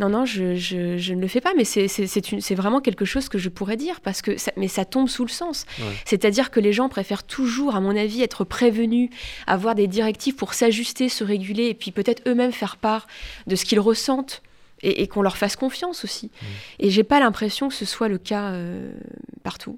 [0.08, 3.76] non, je, je, ne le fais pas, mais c'est vraiment quelque chose que je pourrais
[3.76, 5.66] dire, parce que ça, mais ça tombe sous le sens.
[6.04, 9.10] C'est-à-dire que les gens préfèrent toujours, à mon avis, être prévenus,
[9.48, 13.08] avoir des directives pour s'ajuster, se réguler, et puis peut-être eux-mêmes faire part
[13.48, 14.42] de ce qu'ils ressentent.
[14.84, 16.26] Et, qu'on leur fasse confiance aussi.
[16.26, 16.46] Mmh.
[16.78, 18.92] Et j'ai pas l'impression que ce soit le cas euh,
[19.42, 19.76] partout.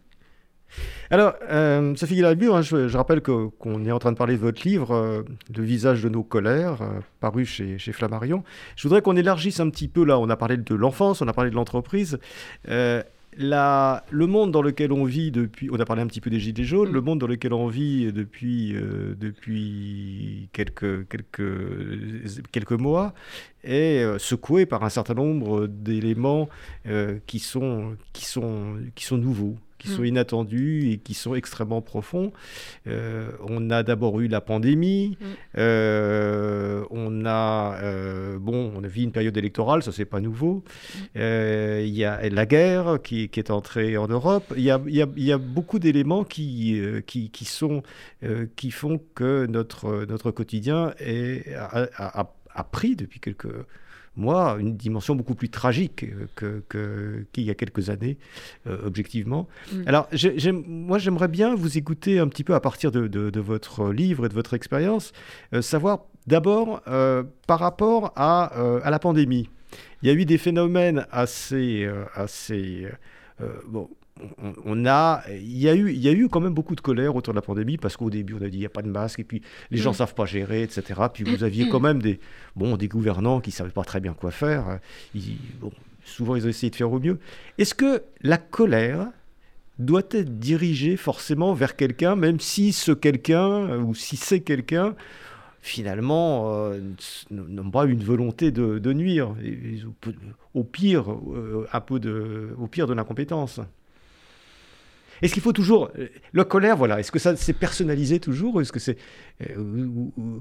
[1.11, 4.67] Alors, euh, Sophie Guilherme, hein, je, rappelle qu'on est en train de parler de votre
[4.67, 5.23] livre, euh,
[5.55, 8.45] Le visage de nos colères, euh, paru chez, Flammarion.
[8.77, 10.19] Je voudrais qu'on élargisse un petit peu là.
[10.19, 12.19] On a parlé de l'enfance, on a parlé de l'entreprise.
[12.67, 16.65] Le monde dans lequel on vit depuis, on a parlé un petit peu des gilets
[16.65, 23.15] jaunes, le monde dans lequel on vit depuis, depuis quelques, quelques, quelques mois
[23.65, 26.49] est secoué par un certain nombre d'éléments
[27.27, 30.07] qui, sont, qui, sont, qui sont nouveaux qui sont mm.
[30.07, 32.33] inattendus et qui sont extrêmement profonds.
[32.87, 35.25] Euh, on a d'abord eu la pandémie, mm.
[35.59, 40.63] euh, on a euh, bon, on a vu une période électorale, ça c'est pas nouveau.
[41.15, 41.19] Mm.
[41.81, 44.53] Il y a la guerre qui, qui, est entrée en Europe.
[44.57, 47.83] Il y a, y, a, y a, beaucoup d'éléments qui, qui, qui, sont
[48.57, 53.49] qui font que notre notre quotidien est, a, a, a pris depuis quelques
[54.17, 56.05] moi, une dimension beaucoup plus tragique
[56.37, 58.19] qu'il que, y a quelques années,
[58.67, 59.49] euh, objectivement.
[59.73, 59.83] Mm.
[59.87, 60.09] Alors,
[60.67, 64.35] moi, j'aimerais bien vous écouter un petit peu à partir de, votre livre et de
[64.35, 65.13] votre expérience,
[65.55, 68.45] euh, savoir d'abord euh, par rapport à,
[68.85, 69.49] à, la pandémie.
[70.03, 72.87] Il y a eu des phénomènes assez, assez
[73.67, 73.89] bon,
[74.65, 77.17] on, a, il y a eu, il y a eu quand même beaucoup de colère
[77.17, 78.89] autour de la pandémie parce qu'au début on a dit il n'y a pas de
[78.89, 79.99] masque et puis les gens ne mm.
[79.99, 81.01] savent pas gérer, etc.
[81.13, 82.21] Puis vous aviez quand même des,
[82.57, 84.79] bon, des gouvernants qui savaient pas très bien quoi faire.
[86.05, 87.19] souvent ils ont essayé de faire au mieux.
[87.59, 89.09] Est-ce que la colère
[89.79, 94.95] doit être dirigée forcément vers quelqu'un, même si ce quelqu'un ou si c'est quelqu'un
[95.63, 96.81] finalement euh,
[97.31, 99.35] n'ont pas une volonté de, nuire,
[100.55, 103.61] au pire, euh, un peu de, au pire de l'incompétence?
[105.23, 105.91] Est-ce qu'il faut toujours.
[105.99, 108.97] Euh, la colère, voilà, est-ce que ça s'est personnalisé toujours Est-ce que c'est.
[109.43, 109.89] Euh,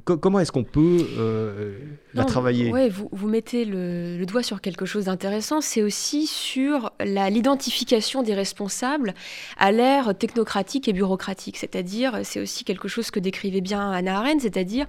[0.04, 1.78] comment est-ce qu'on peut euh,
[2.14, 2.72] la travailler?
[2.72, 5.62] Oui, vous, vous, mettez le, doigt sur quelque chose d'intéressant.
[5.62, 9.14] C'est aussi sur l'identification des responsables
[9.58, 11.58] à l'ère technocratique et bureaucratique.
[11.58, 14.86] C'est-à-dire, c'est aussi quelque chose que décrivait bien Anna Arendt, c'est-à-dire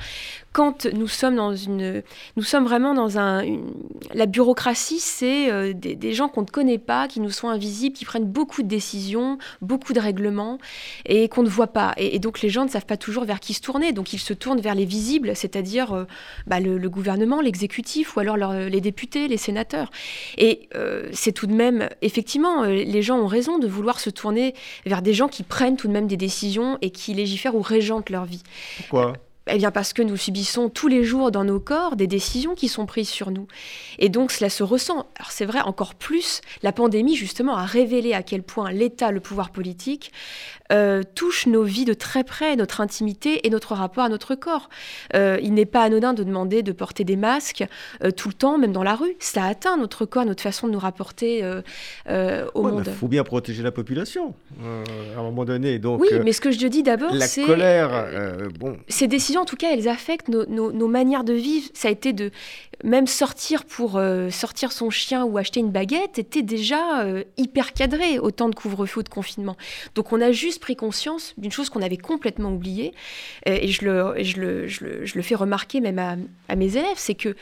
[0.53, 2.03] quand nous sommes dans une.
[2.37, 3.45] Nous sommes vraiment dans un.
[4.15, 8.05] la bureaucratie, c'est des, des, gens qu'on ne connaît pas, qui nous sont invisibles, qui
[8.05, 10.59] prennent beaucoup de décisions, beaucoup de règlements
[11.07, 11.95] et qu'on ne voit pas.
[11.97, 13.93] Et, donc les gens ne savent pas toujours vers qui se tourner.
[13.93, 16.05] Donc ils se tournent vers les visibles, c'est-à-dire euh,
[16.47, 19.91] bah, le, gouvernement, l'exécutif ou alors les députés, les sénateurs.
[20.39, 24.11] Et euh, c'est tout de même, effectivement, euh, les gens ont raison de vouloir se
[24.11, 24.55] tourner
[24.87, 28.11] vers des gens qui prennent tout de même des décisions et qui légifèrent ou régentent
[28.11, 28.43] leur vie.
[28.79, 29.15] Pourquoi?
[29.53, 32.69] Eh bien parce que nous subissons tous les jours dans nos corps des décisions qui
[32.69, 33.47] sont prises sur nous.
[33.99, 35.07] Et donc cela se ressent.
[35.17, 39.21] Alors c'est vrai encore plus, la pandémie justement a révélé à quel point l'État, le
[39.21, 40.13] pouvoir politique,
[40.71, 44.69] euh, touche nos vies de très près, notre intimité et notre rapport à notre corps.
[45.15, 47.65] Euh, il n'est pas anodin de demander de porter des masques
[48.17, 49.17] tout le temps, même dans la rue.
[49.19, 51.45] Ça atteint notre corps, notre façon de nous rapporter
[52.09, 52.85] au monde.
[52.87, 54.35] Il faut bien protéger la population
[55.17, 55.79] à un moment donné.
[55.79, 57.43] Donc, oui, mais ce que je dis d'abord, c'est...
[57.43, 58.77] La colère, bon...
[58.89, 61.69] Ces décisions, en tout cas, elles affectent nos, nos manières de vivre.
[61.75, 62.31] Ça a été de
[62.85, 67.73] même sortir pour euh, sortir son chien ou acheter une baguette était déjà euh, hyper
[67.73, 69.57] cadré au temps de couvre-feu ou de confinement.
[69.95, 72.95] Donc on a juste pris conscience d'une chose qu'on avait complètement oubliée,
[73.49, 76.17] euh, et je le, je, le, je, le, je le, fais remarquer même à,
[76.49, 77.37] à mes élèves, c'est que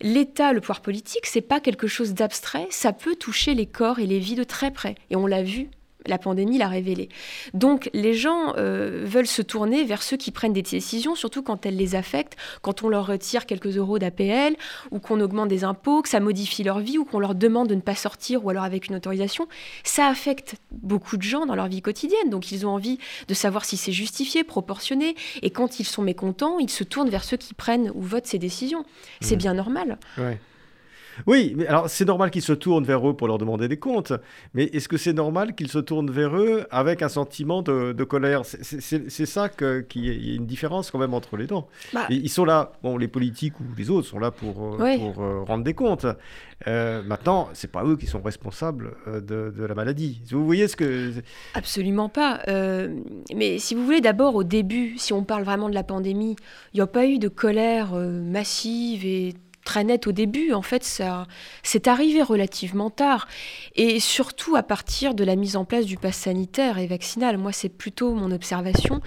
[0.00, 4.06] l'État, le pouvoir politique, c'est pas quelque chose d'abstrait, ça peut toucher les corps et
[4.06, 4.94] les vies de très près.
[5.10, 5.68] Et on l'a vu
[6.06, 7.08] la pandémie l'a révélé.
[7.54, 11.66] Donc les gens euh, veulent se tourner vers ceux qui prennent des décisions, surtout quand
[11.66, 14.56] elles les affectent, quand on leur retire quelques euros d'APL,
[14.90, 17.74] ou qu'on augmente des impôts, que ça modifie leur vie, ou qu'on leur demande de
[17.74, 19.48] ne pas sortir, ou alors avec une autorisation.
[19.84, 23.64] Ça affecte beaucoup de gens dans leur vie quotidienne, donc ils ont envie de savoir
[23.64, 27.54] si c'est justifié, proportionné, et quand ils sont mécontents, ils se tournent vers ceux qui
[27.54, 28.84] prennent ou votent ces décisions.
[29.20, 29.38] C'est mmh.
[29.38, 29.98] bien normal.
[31.26, 34.12] Oui, mais alors c'est normal qu'ils se tournent vers eux pour leur demander des comptes,
[34.54, 38.42] mais est-ce que c'est normal qu'ils se tournent vers eux avec un sentiment de, colère?
[38.44, 41.56] C'est ça qu'il y a une différence quand même entre les deux.
[41.92, 45.22] Bah ils sont là, bon, les politiques ou les autres sont là pour, euh, pour
[45.22, 46.06] euh, rendre des comptes.
[46.66, 50.20] Euh, maintenant, c'est pas eux qui sont responsables euh, de, de, la maladie.
[50.30, 51.12] Vous voyez ce que...
[51.54, 52.40] Absolument pas.
[53.34, 56.36] mais si vous voulez, d'abord, au début, si on parle vraiment de la pandémie,
[56.74, 59.34] il n'y a pas eu de colère massive et
[59.64, 60.52] très net au début.
[60.52, 61.26] En fait, ça,
[61.62, 63.28] c'est arrivé relativement tard.
[63.76, 67.38] Et surtout à partir de la mise en place du pass sanitaire et vaccinal.
[67.38, 69.00] Moi, c'est plutôt mon observation.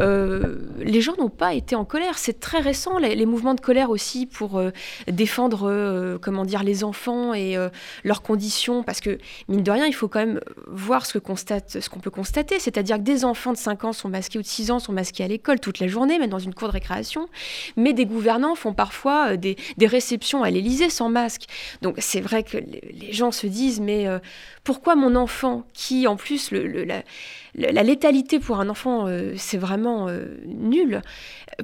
[0.00, 2.18] Euh, les gens n'ont pas été en colère.
[2.18, 4.70] C'est très récent, les, mouvements de colère aussi pour euh,
[5.06, 7.56] défendre, euh, comment dire, les enfants et
[8.04, 8.82] leurs conditions.
[8.82, 9.18] Parce que,
[9.48, 12.58] mine de rien, il faut quand même voir ce, que constate, ce qu'on peut constater.
[12.58, 15.24] C'est-à-dire que des enfants de 5 ans sont masqués ou de 6 ans sont masqués
[15.24, 17.28] à l'école toute la journée, même dans une cour de récréation.
[17.76, 21.44] Mais des gouvernants font parfois des, des réception à l'Élysée sans masque.
[21.82, 24.18] Donc c'est vrai que les gens se disent, mais euh,
[24.64, 30.36] pourquoi mon enfant, qui en plus, la, létalité pour un enfant, euh, c'est vraiment euh,
[30.46, 31.02] nul,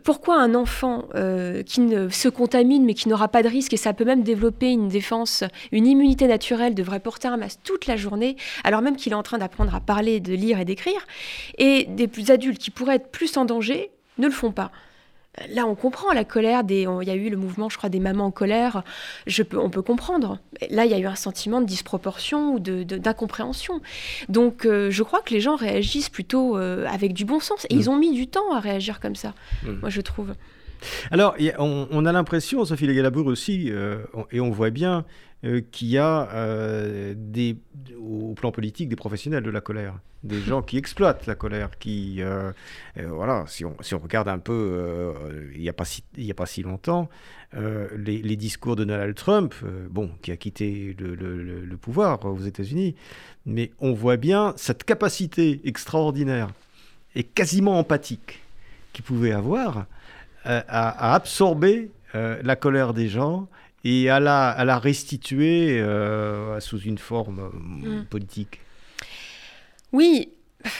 [0.04, 1.08] pourquoi un enfant
[1.64, 4.70] qui ne se contamine mais qui n'aura pas de risque, et ça peut même développer
[4.70, 9.12] une défense, une immunité naturelle, devrait porter un masque toute la journée, alors même qu'il
[9.12, 11.06] est en train d'apprendre à parler, de lire et d'écrire,
[11.56, 14.70] et des plus adultes qui pourraient être plus en danger ne le font pas
[15.50, 16.86] là, on comprend la colère des.
[17.02, 18.82] Il y a eu le mouvement, je crois, des mamans en colère.
[19.26, 20.38] Je peux, on peut comprendre.
[20.70, 23.80] Là, il y a eu un sentiment de disproportion ou d'incompréhension.
[24.28, 27.66] Donc, euh, je crois que les gens réagissent plutôt euh, avec du bon sens.
[27.70, 27.88] Et ils mm.
[27.88, 29.34] ont mis du temps à réagir comme ça,
[29.64, 29.80] mm.
[29.80, 30.34] moi, je trouve.
[31.10, 33.98] Alors, on, a l'impression, Sophie Legalabour aussi, euh,
[34.30, 35.04] et on voit bien
[35.44, 37.56] euh, qu'il y a euh, des,
[37.98, 42.20] au plan politique des professionnels de la colère, des gens qui exploitent la colère, qui,
[42.96, 45.14] voilà, si on, si on, regarde un peu,
[45.54, 47.08] il n'y a, pas si, a pas si longtemps,
[47.96, 49.54] les, discours de Donald Trump,
[49.90, 52.96] bon, qui a quitté le, le pouvoir aux États-Unis,
[53.44, 56.48] mais on voit bien cette capacité extraordinaire
[57.14, 58.42] et quasiment empathique
[58.92, 59.86] qu'il pouvait avoir
[60.46, 63.48] euh, à, absorber euh, la colère des gens
[63.84, 68.04] et à la, à la restituer euh, sous une forme mm.
[68.04, 68.60] politique.
[69.92, 70.28] Oui,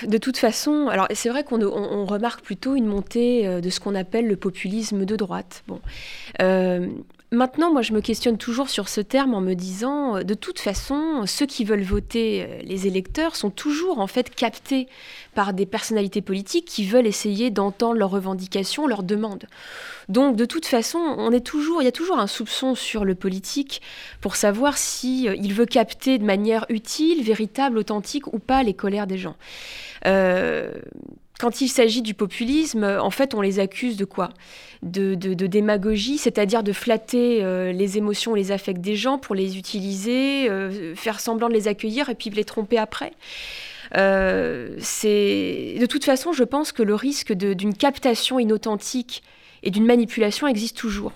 [0.06, 3.94] de toute façon, alors c'est vrai qu'on on, remarque plutôt une montée de ce qu'on
[3.94, 5.62] appelle le populisme de droite.
[5.68, 5.80] Bon,
[7.36, 10.58] Maintenant, moi, je me questionne toujours sur ce terme en me disant, euh, de toute
[10.58, 14.88] façon, ceux qui veulent voter euh, les électeurs sont toujours en fait captés
[15.34, 19.44] par des personnalités politiques qui veulent essayer d'entendre leurs revendications, leurs demandes.
[20.08, 23.14] Donc, de toute façon, on est toujours, il y a toujours un soupçon sur le
[23.14, 23.82] politique
[24.22, 28.72] pour savoir si euh, il veut capter de manière utile, véritable, authentique ou pas les
[28.72, 29.36] colères des gens.
[31.38, 34.30] Quand il s'agit du populisme, en fait, on les accuse de quoi?
[34.82, 40.48] De, démagogie, c'est-à-dire de flatter euh, les émotions, les affects des gens pour les utiliser,
[40.48, 43.12] euh, faire semblant de les accueillir et puis les tromper après.
[43.96, 49.22] Euh, de toute façon, je pense que le risque d'une captation inauthentique
[49.62, 51.12] et d'une manipulation existe toujours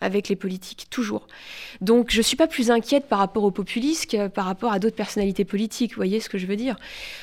[0.00, 1.26] avec les politiques, toujours.
[1.80, 4.78] Donc je ne suis pas plus inquiète par rapport aux populistes que par rapport à
[4.78, 6.76] d'autres personnalités politiques, vous voyez ce que je veux dire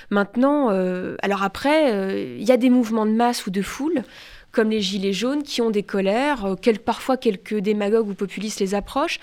[0.10, 4.04] Maintenant, euh, alors après, euh, il y a des mouvements de masse ou de foule,
[4.52, 8.76] comme les Gilets jaunes, qui ont des colères, euh, parfois quelques démagogues ou populistes les
[8.76, 9.20] approchent,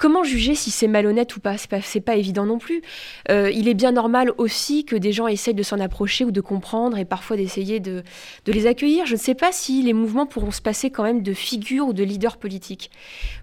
[0.00, 1.58] comment juger si c'est malhonnête ou pas?
[1.58, 2.80] C'est pas, pas évident non plus.
[3.30, 6.40] Euh, il est bien normal aussi que des gens essayent de s'en approcher ou de
[6.40, 8.02] comprendre et parfois d'essayer de,
[8.46, 9.04] les accueillir.
[9.04, 11.92] Je ne sais pas si les mouvements pourront se passer quand même de figures ou
[11.92, 12.90] de leaders politiques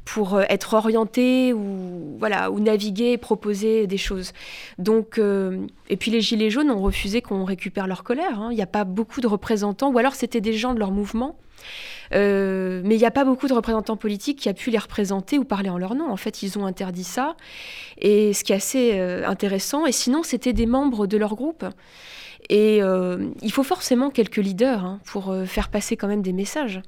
[0.04, 4.34] pour euh, être orientés ou, voilà, ou naviguer proposer des choses.
[4.80, 8.42] Donc, euh, et puis les Gilets jaunes ont refusé qu'on récupère leur colère.
[8.42, 8.50] Hein.
[8.52, 11.38] Il n'y a pas beaucoup de représentants, ou alors c'était des gens de leur mouvement.
[12.14, 15.38] Euh, mais il n'y a pas beaucoup de représentants politiques qui a pu les représenter
[15.38, 16.10] ou parler en leur nom.
[16.10, 17.36] En fait, ils ont interdit ça.
[18.00, 21.66] Et ce qui est assez euh, intéressant, et sinon, c'était des membres de leur groupe.
[22.50, 26.82] Et euh, il faut forcément quelques leaders hein, pour faire passer quand même des messages.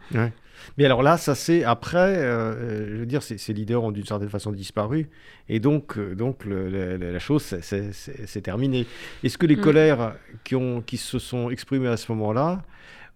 [0.77, 4.51] Mais alors là, ça c'est après, je veux dire, ces, leaders ont d'une certaine façon
[4.51, 5.09] disparu,
[5.47, 8.85] et donc, donc la chose c'est terminé.
[9.23, 9.61] Est-ce que les mm.
[9.61, 12.61] colères qui, ont, qui se sont exprimées à ce moment-là,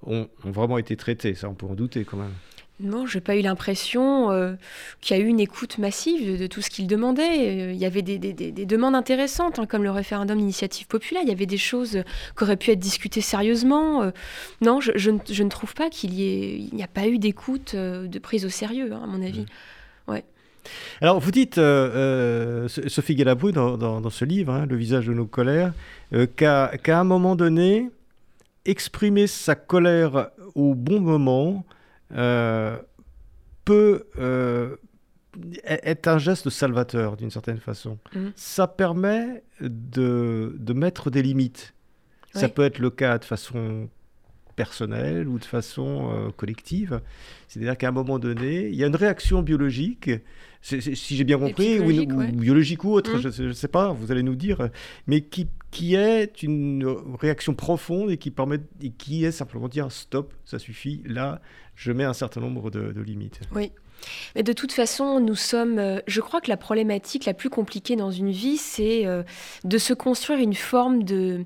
[0.06, 1.34] ont, vraiment été traités.
[1.36, 2.34] Ça, on peut en douter quand même.
[2.80, 4.56] Non, je n'ai pas eu l'impression euh,
[5.00, 7.72] qu'il y a eu une écoute massive de, tout ce qu'ils demandaient.
[7.72, 8.18] Il y avait des,
[8.66, 11.22] demandes intéressantes, hein, comme le référendum d'initiative populaire.
[11.24, 12.04] Il y avait des choses
[12.36, 14.02] qui auraient pu être discutées sérieusement.
[14.02, 14.12] Euh,
[14.62, 18.08] non, je, ne trouve pas qu'il y ait, il n'y a pas eu d'écoute, euh,
[18.08, 19.42] de prise au sérieux, hein, à mon avis.
[19.42, 20.12] Mmh.
[20.12, 20.26] Ouais.
[21.00, 25.74] Alors, vous dites, Sophie Galabru, dans, ce livre, hein, Le visage de nos colères,
[26.36, 27.90] qu'à un moment donné,
[28.66, 31.66] exprimer sa colère au bon moment
[32.14, 32.78] euh,
[33.66, 34.76] peut euh,
[35.66, 37.98] être un geste salvateur d'une certaine façon.
[38.14, 38.28] Mmh.
[38.36, 41.74] Ça permet de, de, mettre des limites.
[42.34, 43.90] Ça peut être le cas de façon
[44.56, 47.00] personnelle ou de façon euh, collective.
[47.48, 50.10] C'est-à-dire qu'à un moment donné, il y a une réaction biologique
[50.62, 53.32] si j'ai bien compris, ou, biologique ou autre, mmh.
[53.32, 54.70] je ne sais pas, vous allez nous dire,
[55.08, 56.86] mais qui, qui est une
[57.20, 61.42] réaction profonde et qui permet et qui est simplement dire stop, ça suffit, là,
[61.76, 63.40] je mets un certain nombre de, limites.
[63.54, 63.72] Oui.
[64.36, 65.80] Mais de toute façon, nous sommes.
[65.80, 69.24] Euh, je crois que la problématique la plus compliquée dans une vie, c'est euh,
[69.64, 71.46] de se construire une forme de,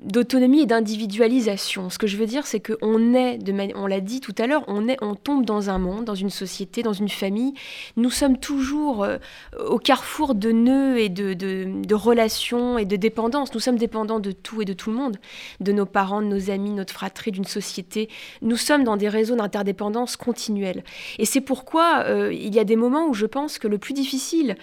[0.00, 1.90] d'autonomie et d'individualisation.
[1.90, 4.64] Ce que je veux dire, c'est qu'on est, de on l'a dit tout à l'heure,
[4.68, 7.52] on, est, on tombe dans un monde, dans une société, dans une famille.
[7.96, 9.18] Nous sommes toujours euh,
[9.66, 13.52] au carrefour de nœuds et de, relations et de dépendances.
[13.52, 15.18] Nous sommes dépendants de tout et de tout le monde,
[15.60, 18.08] de nos parents, de nos amis, notre fratrie, d'une société.
[18.40, 20.84] Nous sommes dans des réseaux d'interdépendance continuels.
[21.18, 23.94] Et c'est pourquoi euh, il y a des moments où je pense que le plus
[23.94, 24.56] difficile,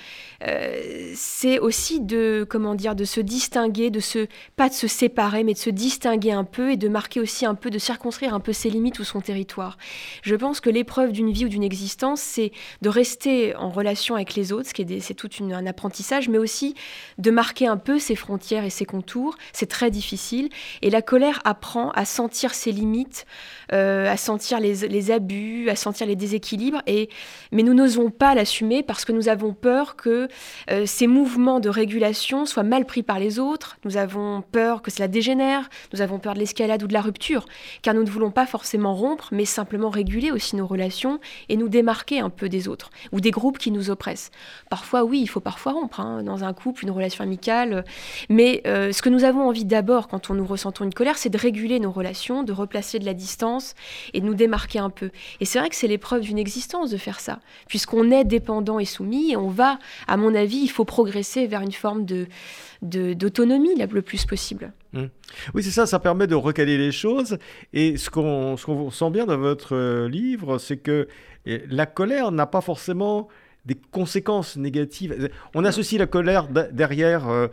[0.48, 5.44] euh, c'est aussi de, comment dire, de se distinguer, de se pas de se séparer,
[5.44, 8.40] mais de se distinguer un peu et de marquer aussi un peu, de circonscrire un
[8.40, 9.78] peu ses limites ou son territoire.
[10.22, 12.52] Je pense que l'épreuve d'une vie ou d'une existence, c'est
[12.82, 16.38] de rester en relation avec les autres, ce qui est c'est tout un apprentissage, mais
[16.38, 16.74] aussi
[17.18, 19.36] de marquer un peu ses frontières et ses contours.
[19.52, 20.50] C'est très difficile.
[20.82, 23.26] Et la colère apprend à sentir ses limites,
[23.74, 26.82] euh, à sentir les, abus, à sentir les déséquilibres.
[26.88, 27.10] Et,
[27.52, 30.30] mais nous n'osons pas l'assumer parce que nous avons peur que
[30.72, 33.78] euh, ces mouvements de régulation soient mal pris par les autres.
[33.84, 37.46] Nous avons peur que cela dégénère, nous avons peur de l'escalade ou de la rupture,
[37.82, 41.20] car nous ne voulons pas forcément rompre, mais simplement réguler aussi nos relations
[41.50, 44.32] et nous démarquer un peu des autres, ou des groupes qui nous oppressent.
[44.70, 47.84] Parfois, oui, il faut parfois rompre, hein, dans un couple, une relation amicale,
[48.30, 51.30] mais euh, ce que nous avons envie d'abord quand on nous ressentons une colère, c'est
[51.30, 53.74] de réguler nos relations, de replacer de la distance
[54.14, 55.12] et de nous démarquer un peu.
[55.40, 58.86] Et c'est vrai que c'est l'épreuve d'une existence de faire ça, puisqu'on est dépendant et
[58.86, 62.28] soumis, et on va, à mon avis, il faut progresser vers une forme de
[62.86, 64.74] d'autonomie le plus possible.
[64.94, 65.06] Mmh.
[65.54, 67.38] Oui, c'est ça, ça permet de recaler les choses.
[67.74, 71.08] Et ce qu'on qu sent bien dans votre euh, livre, c'est que
[71.46, 73.28] eh, la colère n'a pas forcément
[73.66, 75.30] des conséquences négatives.
[75.54, 77.48] On associe la colère derrière euh,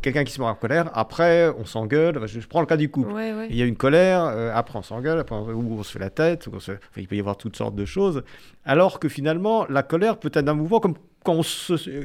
[0.00, 2.26] quelqu'un qui se met en colère, après on s'engueule.
[2.26, 3.12] Je, prends le cas du couple.
[3.50, 5.98] Il y a une colère, euh, après on s'engueule, après on, ou on se fait
[5.98, 6.52] la tête, ou
[6.96, 8.22] il peut y avoir toutes sortes de choses.
[8.64, 10.94] Alors que finalement, la colère peut être un mouvement comme
[11.24, 11.40] quand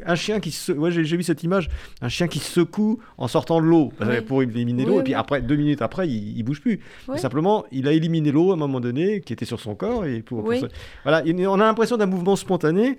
[0.05, 1.69] un chien qui se, ouais, j'ai, vu cette image,
[2.01, 3.91] un chien qui secoue en sortant de l'eau
[4.27, 6.79] pour éliminer l'eau, et puis après deux minutes après, il, il bouge plus.
[7.15, 10.21] Simplement, il a éliminé l'eau à un moment donné qui était sur son corps et
[10.21, 10.41] pour,
[11.03, 12.97] voilà, on a l'impression d'un mouvement spontané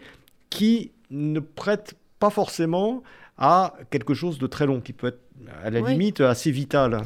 [0.51, 3.03] qui ne prête pas forcément
[3.39, 5.21] à quelque chose de très long, qui peut être
[5.63, 7.03] à la limite assez vital.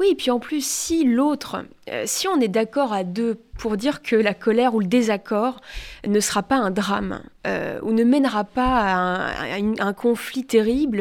[0.00, 3.76] Oui, et puis en plus, si l'autre, euh, si on est d'accord à deux pour
[3.76, 5.60] dire que la colère ou le désaccord
[6.06, 11.00] ne sera pas un drame euh, ou ne mènera pas à un, conflit terrible,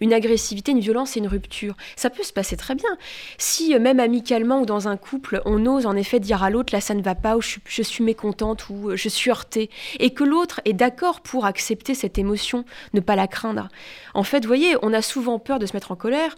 [0.00, 2.90] une, agressivité, une violence et une rupture, ça peut se passer très bien.
[3.38, 6.74] Si euh, même amicalement ou dans un couple, on ose en effet dire à l'autre
[6.74, 10.10] là ça ne va pas ou je, je suis mécontente ou je suis heurtée et
[10.10, 13.68] que l'autre est d'accord pour accepter cette émotion, ne pas la craindre.
[14.14, 16.36] En fait, vous voyez, on a souvent peur de se mettre en colère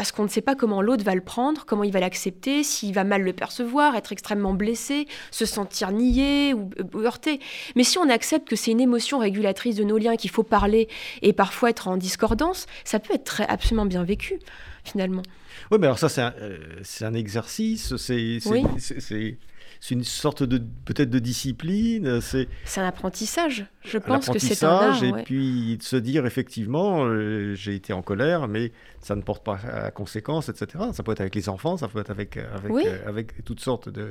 [0.00, 2.94] parce qu'on ne sait pas comment l'autre va le prendre, comment il va l'accepter, s'il
[2.94, 7.38] va mal le percevoir, être extrêmement blessé, se sentir nié ou heurté.
[7.76, 10.88] Mais si on accepte que c'est une émotion régulatrice de nos liens, qu'il faut parler
[11.20, 14.38] et parfois être en discordance, ça peut être très, absolument bien vécu
[14.84, 15.20] finalement.
[15.70, 16.32] Oui, mais alors ça, c'est un,
[17.02, 19.36] un, exercice, c'est oui
[19.80, 22.20] c'est une sorte de peut-être de discipline.
[22.20, 23.66] C'est un apprentissage.
[23.82, 25.02] Je pense que c'est un art.
[25.02, 29.42] Et puis de se dire effectivement, euh, j'ai été en colère, mais ça ne porte
[29.42, 30.84] pas à conséquence, etc.
[30.92, 33.88] Ça peut être avec les enfants, ça peut être avec avec, euh, avec toutes sortes
[33.88, 34.08] de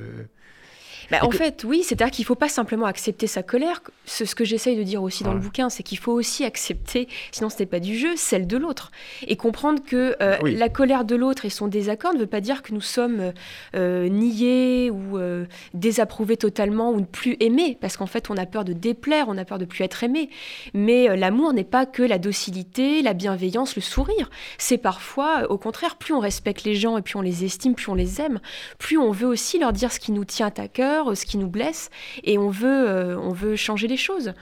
[1.10, 3.82] bah, en fait, oui, c'est-à-dire qu'il ne faut pas simplement accepter sa colère.
[4.04, 7.08] Ce, ce que j'essaye de dire aussi dans le bouquin, c'est qu'il faut aussi accepter,
[7.32, 8.90] sinon ce n'est pas du jeu, celle de l'autre.
[9.26, 12.62] Et comprendre que euh, la colère de l'autre et son désaccord ne veut pas dire
[12.62, 13.32] que nous sommes
[13.74, 18.46] euh, niés ou euh, désapprouvés totalement ou ne plus aimés, parce qu'en fait, on a
[18.46, 20.30] peur de déplaire, on a peur de plus être aimé.
[20.74, 24.30] Mais l'amour n'est pas que la docilité, la bienveillance, le sourire.
[24.58, 27.88] C'est parfois, au contraire, plus on respecte les gens et plus on les estime, plus
[27.88, 28.40] on les aime,
[28.78, 31.48] plus on veut aussi leur dire ce qui nous tient à cœur ce qui nous
[31.48, 31.90] blesse,
[32.24, 34.32] et on veut, euh, on veut changer les choses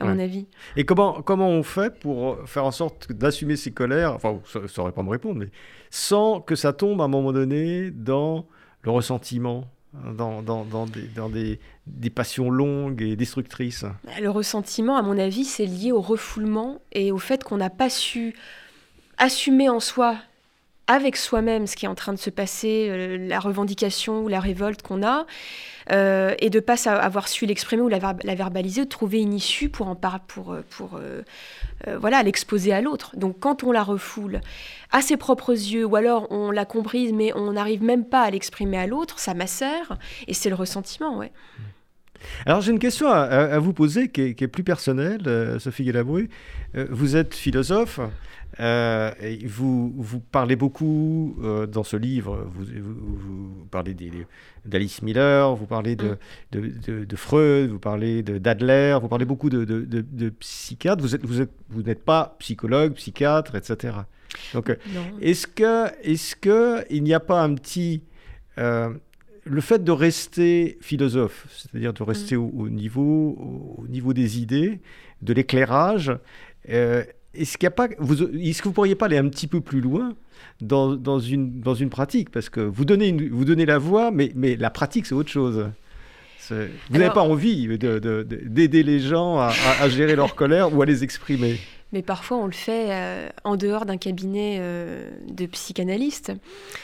[0.00, 0.46] à mon avis.
[0.76, 4.92] Et comment, comment on fait pour faire en sorte d'assumer ses colères, enfin, ça saurait
[4.92, 5.50] pas me répondre, mais
[5.90, 8.46] sans que ça tombe à un moment donné dans
[8.82, 13.84] le ressentiment, dans, dans, dans, des, dans des, des, passions longues et destructrices?
[14.20, 17.90] Le ressentiment, à mon avis, c'est lié au refoulement et au fait qu'on n'a pas
[17.90, 18.34] su
[19.18, 20.16] assumer en soi
[20.90, 24.40] avec soi-même ce qui est en train de se passer, euh, la revendication ou la
[24.40, 25.24] révolte qu'on a,
[25.92, 28.00] euh, et de ne pas avoir su l'exprimer ou la,
[28.34, 30.52] verbaliser, de trouver une issue pour en parler, pour,
[30.96, 31.22] euh,
[31.96, 33.12] voilà, l'exposer à l'autre.
[33.16, 34.40] Donc quand on la refoule
[34.90, 38.30] à ses propres yeux, ou alors on l'a comprise, mais on n'arrive même pas à
[38.30, 41.30] l'exprimer à l'autre, ça macère, et c'est le ressentiment, ouais.
[42.44, 46.28] Alors j'ai une question à, vous poser qui est, plus personnelle, Sophie Galabru.
[46.74, 48.00] vous êtes philosophe.
[48.58, 49.12] Euh,
[49.46, 53.94] vous, vous parlez beaucoup euh, dans ce livre, vous, vous, parlez
[54.64, 56.18] d'Alice Miller, vous parlez de,
[56.50, 61.02] de, de, Freud, vous parlez d'Adler, vous parlez beaucoup de, psychiatres.
[61.02, 63.98] Vous n'êtes vous êtes, vous pas psychologue, psychiatre, etc.
[64.52, 64.76] Donc,
[65.20, 68.02] est-ce que est-ce que il n'y a pas un petit
[68.58, 68.90] euh,
[69.44, 72.50] le fait de rester philosophe, c'est-à-dire de rester mm.
[72.58, 74.80] au, niveau au niveau des idées,
[75.22, 76.12] de l'éclairage,
[77.34, 79.80] est-ce qu'il a pas, vous, est-ce que vous pourriez pas aller un petit peu plus
[79.80, 80.14] loin
[80.60, 82.30] dans, dans, une, dans une pratique?
[82.30, 85.70] Parce que vous donnez, vous donnez la voix, mais, mais la pratique, c'est autre chose.
[86.90, 90.82] Vous n'avez pas envie d'aider de, de, les gens à, à, gérer leur colère ou
[90.82, 91.58] à les exprimer?
[91.92, 96.32] Mais parfois on le fait euh, en dehors d'un cabinet euh, de psychanalyste.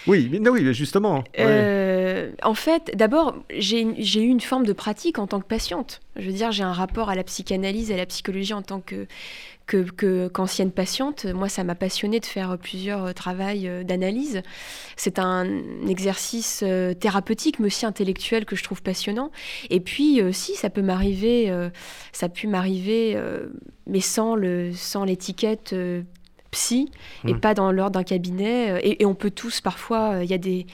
[0.09, 1.23] Oui, mais non, oui, justement.
[1.39, 6.01] Euh, en fait, d'abord, j'ai eu une forme de pratique en tant que patiente.
[6.17, 8.81] Je veux dire, j'ai un rapport à la psychanalyse et à la psychologie en tant
[8.81, 9.07] que
[9.67, 11.27] qu'ancienne patiente.
[11.27, 14.43] Moi, ça m'a passionné de faire plusieurs travails d'analyse.
[14.97, 15.47] C'est un
[15.89, 16.65] exercice
[17.01, 19.31] thérapeutique, mais aussi intellectuel que je trouve passionnant.
[19.71, 21.53] Et puis, si, ça peut m'arriver,
[22.13, 23.21] ça a pu m'arriver,
[23.87, 25.75] mais sans le sans l'étiquette
[26.53, 26.89] psy
[27.27, 27.41] et mmh.
[27.41, 28.81] pas dans l'ordre d'un cabinet.
[28.83, 30.67] Et, et, on peut tous, parfois, il y a des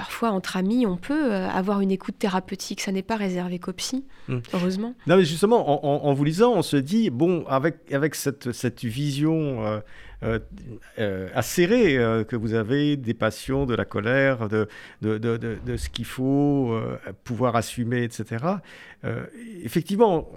[0.00, 2.80] parfois entre amis, on peut euh, avoir une écoute thérapeutique.
[2.80, 4.38] Ça n'est pas réservé qu'aux psy, hmm.
[4.54, 4.94] heureusement.
[5.06, 9.62] Non, mais justement, en, vous lisant, on se dit, bon, avec, avec cette, cette vision
[9.62, 9.80] euh,
[10.22, 10.38] euh,
[10.98, 14.68] euh, acéré euh, que vous avez des passions, de la colère, de,
[15.00, 16.78] de, de, de, ce qu'il faut
[17.24, 18.44] pouvoir assumer, etc.
[19.64, 20.28] effectivement,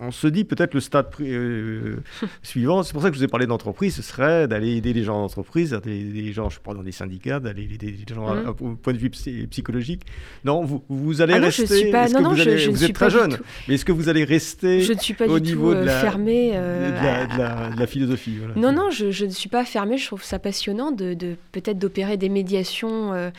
[0.00, 1.08] on, se dit peut-être le stade
[2.42, 5.02] suivant, c'est pour ça que je vous ai parlé d'entreprise, ce serait d'aller aider les
[5.02, 8.48] gens d'entreprise, des gens, je pas, dans des syndicats, d'aller aider les gens mmh.
[8.48, 10.02] au point de vue psychologique.
[10.44, 11.66] Non, vous, vous allez ah non, rester.
[11.66, 12.08] Je suis pas...
[12.08, 12.58] Non, non, vous, allez...
[12.58, 13.36] je, vous êtes très jeune,
[13.68, 15.84] mais est-ce que vous allez rester je ne suis pas au du niveau tout, de,
[15.84, 18.54] la, de, la, de, la, de, la, philosophie voilà.
[18.54, 19.98] Non, non, je, je ne suis pas fermée.
[19.98, 23.12] Je trouve ça passionnant de, peut-être d'opérer des médiations.
[23.12, 23.30] Euh,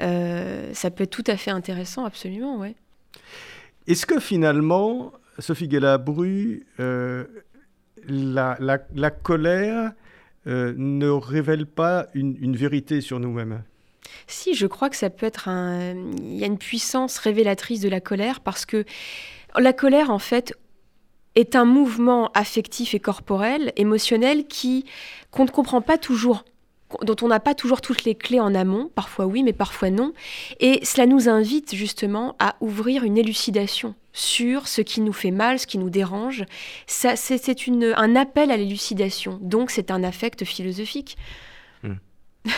[0.00, 2.74] euh, ça peut être tout à fait intéressant, absolument, ouais.
[3.86, 7.24] Est-ce que finalement, Sophie Galabru, euh,
[8.08, 9.92] la, la, colère
[10.46, 13.62] ne révèle pas une, une vérité sur nous-mêmes?
[14.26, 15.94] Si, je crois que ça peut être un.
[16.18, 18.84] Il y a une puissance révélatrice de la colère parce que
[19.58, 20.54] la colère, en fait,
[21.34, 24.84] est un mouvement affectif et corporel, émotionnel, qui
[25.30, 26.44] qu'on ne comprend pas toujours
[27.02, 30.12] dont on n'a pas toujours toutes les clés en amont, parfois oui, mais parfois non.
[30.60, 35.58] Et cela nous invite justement à ouvrir une élucidation sur ce qui nous fait mal,
[35.58, 36.44] ce qui nous dérange.
[36.86, 37.40] Ça, c'est,
[37.96, 41.16] un appel à l'élucidation, donc c'est un affect philosophique.
[41.82, 41.94] Hmm.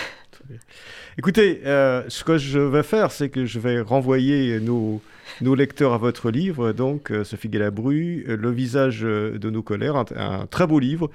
[1.18, 5.00] Écoutez, euh, ce que je vais faire, c'est que je vais renvoyer nos,
[5.40, 10.66] nos lecteurs à votre livre, donc Sophie Galabru, Le visage de nos colères, un, très
[10.66, 11.10] beau livre,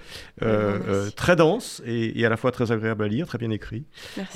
[1.16, 3.84] très dense et, à la fois très agréable à lire, très bien écrit.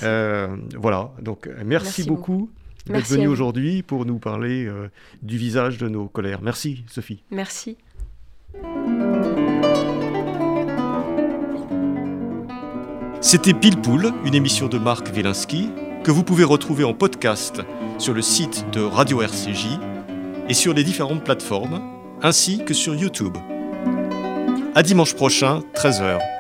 [0.01, 2.49] voilà, donc merci, beaucoup.
[2.87, 4.69] d'être venu aujourd'hui pour nous parler
[5.21, 6.41] du visage de nos colères.
[6.41, 7.23] Merci Sophie.
[7.31, 7.77] Merci.
[13.21, 15.69] C'était Pile Poule, une émission de Marc Wielinski
[16.03, 17.63] que vous pouvez retrouver en podcast
[17.97, 19.67] sur le site de Radio RCJ
[20.49, 21.81] et sur les différentes plateformes,
[22.21, 23.37] ainsi que sur YouTube.
[24.75, 26.34] À dimanche prochain, 13h.